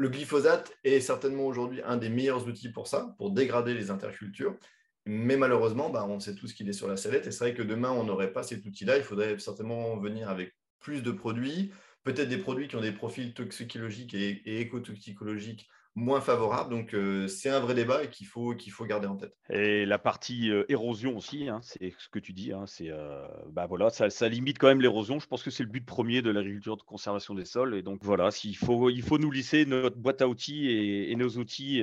le 0.00 0.08
glyphosate 0.08 0.72
est 0.82 1.00
certainement 1.00 1.44
aujourd'hui 1.44 1.82
un 1.84 1.98
des 1.98 2.08
meilleurs 2.08 2.48
outils 2.48 2.70
pour 2.70 2.86
ça, 2.86 3.14
pour 3.18 3.32
dégrader 3.32 3.74
les 3.74 3.90
intercultures. 3.90 4.56
Mais 5.04 5.36
malheureusement, 5.36 5.90
bah, 5.90 6.06
on 6.08 6.18
sait 6.20 6.34
tous 6.34 6.54
qu'il 6.54 6.70
est 6.70 6.72
sur 6.72 6.88
la 6.88 6.96
sellette. 6.96 7.26
Et 7.26 7.30
c'est 7.30 7.44
vrai 7.44 7.54
que 7.54 7.62
demain, 7.62 7.90
on 7.90 8.04
n'aurait 8.04 8.32
pas 8.32 8.42
cet 8.42 8.64
outil-là. 8.64 8.96
Il 8.96 9.02
faudrait 9.02 9.38
certainement 9.38 9.98
venir 9.98 10.30
avec 10.30 10.54
plus 10.78 11.02
de 11.02 11.10
produits, 11.10 11.70
peut-être 12.02 12.30
des 12.30 12.38
produits 12.38 12.66
qui 12.66 12.76
ont 12.76 12.80
des 12.80 12.92
profils 12.92 13.34
toxicologiques 13.34 14.14
et, 14.14 14.40
et 14.46 14.60
écotoxicologiques 14.62 15.68
moins 15.94 16.20
favorables. 16.20 16.70
Donc, 16.70 16.94
euh, 16.94 17.28
c'est 17.28 17.50
un 17.50 17.60
vrai 17.60 17.74
débat 17.74 18.04
et 18.04 18.10
qu'il 18.10 18.26
faut, 18.26 18.54
qu'il 18.54 18.72
faut 18.72 18.84
garder 18.84 19.06
en 19.06 19.16
tête. 19.16 19.36
Et 19.50 19.84
la 19.86 19.98
partie 19.98 20.50
euh, 20.50 20.64
érosion 20.68 21.16
aussi, 21.16 21.48
hein, 21.48 21.60
c'est 21.62 21.92
ce 21.98 22.08
que 22.08 22.18
tu 22.18 22.32
dis, 22.32 22.52
hein, 22.52 22.64
c'est 22.66 22.90
euh, 22.90 23.26
bah 23.48 23.66
voilà, 23.66 23.90
ça, 23.90 24.08
ça 24.10 24.28
limite 24.28 24.58
quand 24.58 24.68
même 24.68 24.80
l'érosion. 24.80 25.18
Je 25.18 25.26
pense 25.26 25.42
que 25.42 25.50
c'est 25.50 25.62
le 25.64 25.68
but 25.68 25.84
premier 25.84 26.22
de 26.22 26.30
l'agriculture 26.30 26.76
de 26.76 26.82
conservation 26.82 27.34
des 27.34 27.44
sols. 27.44 27.74
Et 27.74 27.82
donc 27.82 27.98
voilà, 28.02 28.30
s'il 28.30 28.56
faut, 28.56 28.90
il 28.90 29.02
faut 29.02 29.18
nous 29.18 29.30
lisser 29.30 29.66
notre 29.66 29.96
boîte 29.96 30.22
à 30.22 30.28
outils 30.28 30.68
et, 30.68 31.12
et 31.12 31.16
nos 31.16 31.30
outils. 31.38 31.82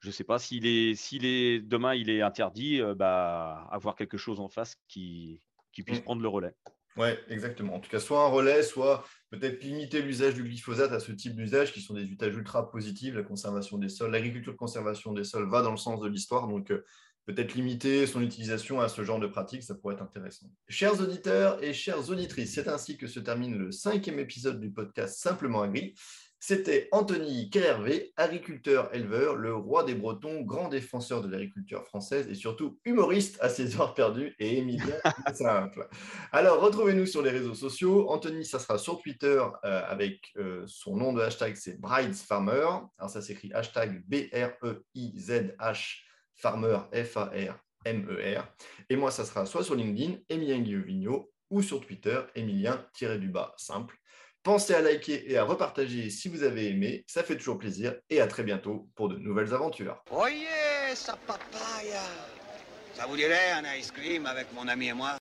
je 0.00 0.10
sais 0.10 0.24
pas 0.24 0.38
s'il 0.38 0.66
est, 0.66 0.94
s'il 0.94 1.24
est 1.24 1.60
demain 1.60 1.94
il 1.94 2.10
est 2.10 2.22
interdit, 2.22 2.80
bah 2.96 3.66
avoir 3.70 3.94
quelque 3.96 4.16
chose 4.16 4.40
en 4.40 4.48
face 4.48 4.76
qui, 4.88 5.40
qui 5.72 5.82
puisse 5.82 6.00
Mm. 6.00 6.02
prendre 6.02 6.22
le 6.22 6.28
relais. 6.28 6.54
Oui, 7.00 7.08
exactement. 7.28 7.76
En 7.76 7.80
tout 7.80 7.88
cas, 7.88 7.98
soit 7.98 8.22
un 8.22 8.28
relais, 8.28 8.62
soit 8.62 9.06
peut-être 9.30 9.64
limiter 9.64 10.02
l'usage 10.02 10.34
du 10.34 10.42
glyphosate 10.42 10.92
à 10.92 11.00
ce 11.00 11.12
type 11.12 11.34
d'usage 11.34 11.72
qui 11.72 11.80
sont 11.80 11.94
des 11.94 12.02
usages 12.02 12.36
ultra 12.36 12.70
positifs, 12.70 13.14
la 13.14 13.22
conservation 13.22 13.78
des 13.78 13.88
sols. 13.88 14.10
L'agriculture 14.10 14.52
de 14.52 14.58
conservation 14.58 15.14
des 15.14 15.24
sols 15.24 15.48
va 15.48 15.62
dans 15.62 15.70
le 15.70 15.78
sens 15.78 15.98
de 16.00 16.08
l'histoire, 16.08 16.46
donc 16.46 16.70
euh, 16.70 16.84
peut-être 17.24 17.54
limiter 17.54 18.06
son 18.06 18.20
utilisation 18.20 18.82
à 18.82 18.90
ce 18.90 19.02
genre 19.02 19.18
de 19.18 19.26
pratique, 19.26 19.62
ça 19.62 19.74
pourrait 19.74 19.94
être 19.94 20.02
intéressant. 20.02 20.46
Chers 20.68 21.00
auditeurs 21.00 21.64
et 21.64 21.72
chères 21.72 22.10
auditrices, 22.10 22.54
c'est 22.54 22.68
ainsi 22.68 22.98
que 22.98 23.06
se 23.06 23.18
termine 23.18 23.56
le 23.56 23.72
cinquième 23.72 24.18
épisode 24.18 24.60
du 24.60 24.70
podcast 24.70 25.18
Simplement 25.18 25.62
Agri. 25.62 25.94
C'était 26.42 26.88
Anthony 26.90 27.50
Kerhervé, 27.50 28.14
agriculteur-éleveur, 28.16 29.36
le 29.36 29.54
roi 29.54 29.84
des 29.84 29.94
Bretons, 29.94 30.40
grand 30.40 30.68
défenseur 30.68 31.20
de 31.20 31.28
l'agriculture 31.28 31.84
française 31.84 32.28
et 32.30 32.34
surtout 32.34 32.80
humoriste 32.86 33.36
à 33.42 33.50
ses 33.50 33.78
heures 33.78 33.92
perdues 33.92 34.34
et 34.38 34.56
Émilien 34.56 34.96
simple. 35.34 35.86
Alors, 36.32 36.62
retrouvez-nous 36.62 37.04
sur 37.04 37.20
les 37.20 37.28
réseaux 37.28 37.52
sociaux. 37.54 38.08
Anthony, 38.08 38.46
ça 38.46 38.58
sera 38.58 38.78
sur 38.78 39.02
Twitter 39.02 39.38
euh, 39.64 39.82
avec 39.86 40.32
euh, 40.38 40.64
son 40.66 40.96
nom 40.96 41.12
de 41.12 41.20
hashtag, 41.20 41.56
c'est 41.56 41.78
Brides 41.78 42.14
Farmer. 42.14 42.68
Alors, 42.96 43.10
ça 43.10 43.20
s'écrit 43.20 43.52
hashtag 43.52 44.02
B-R-E-I-Z-H 44.08 45.96
Farmer, 46.36 46.78
F-A-R-M-E-R. 46.90 48.48
Et 48.88 48.96
moi, 48.96 49.10
ça 49.10 49.26
sera 49.26 49.44
soit 49.44 49.62
sur 49.62 49.74
LinkedIn, 49.74 50.16
Emilien 50.30 50.60
Guillevigno, 50.60 51.30
ou 51.50 51.60
sur 51.60 51.80
Twitter, 51.80 52.18
Emilien-du-bas 52.34 53.52
simple. 53.58 53.98
Pensez 54.42 54.72
à 54.72 54.80
liker 54.80 55.30
et 55.30 55.36
à 55.36 55.44
repartager 55.44 56.08
si 56.08 56.30
vous 56.30 56.42
avez 56.44 56.68
aimé, 56.70 57.04
ça 57.06 57.22
fait 57.22 57.36
toujours 57.36 57.58
plaisir 57.58 57.94
et 58.08 58.22
à 58.22 58.26
très 58.26 58.42
bientôt 58.42 58.88
pour 58.94 59.10
de 59.10 59.16
nouvelles 59.18 59.52
aventures. 59.52 60.02
Oyez, 60.10 60.94
ça 60.94 61.18
papaya. 61.26 62.00
Ça 62.94 63.04
vous 63.04 63.16
dirait 63.16 63.52
un 63.52 63.74
ice 63.74 63.90
cream 63.90 64.24
avec 64.24 64.46
mon 64.54 64.66
ami 64.66 64.88
et 64.88 64.92
moi? 64.94 65.18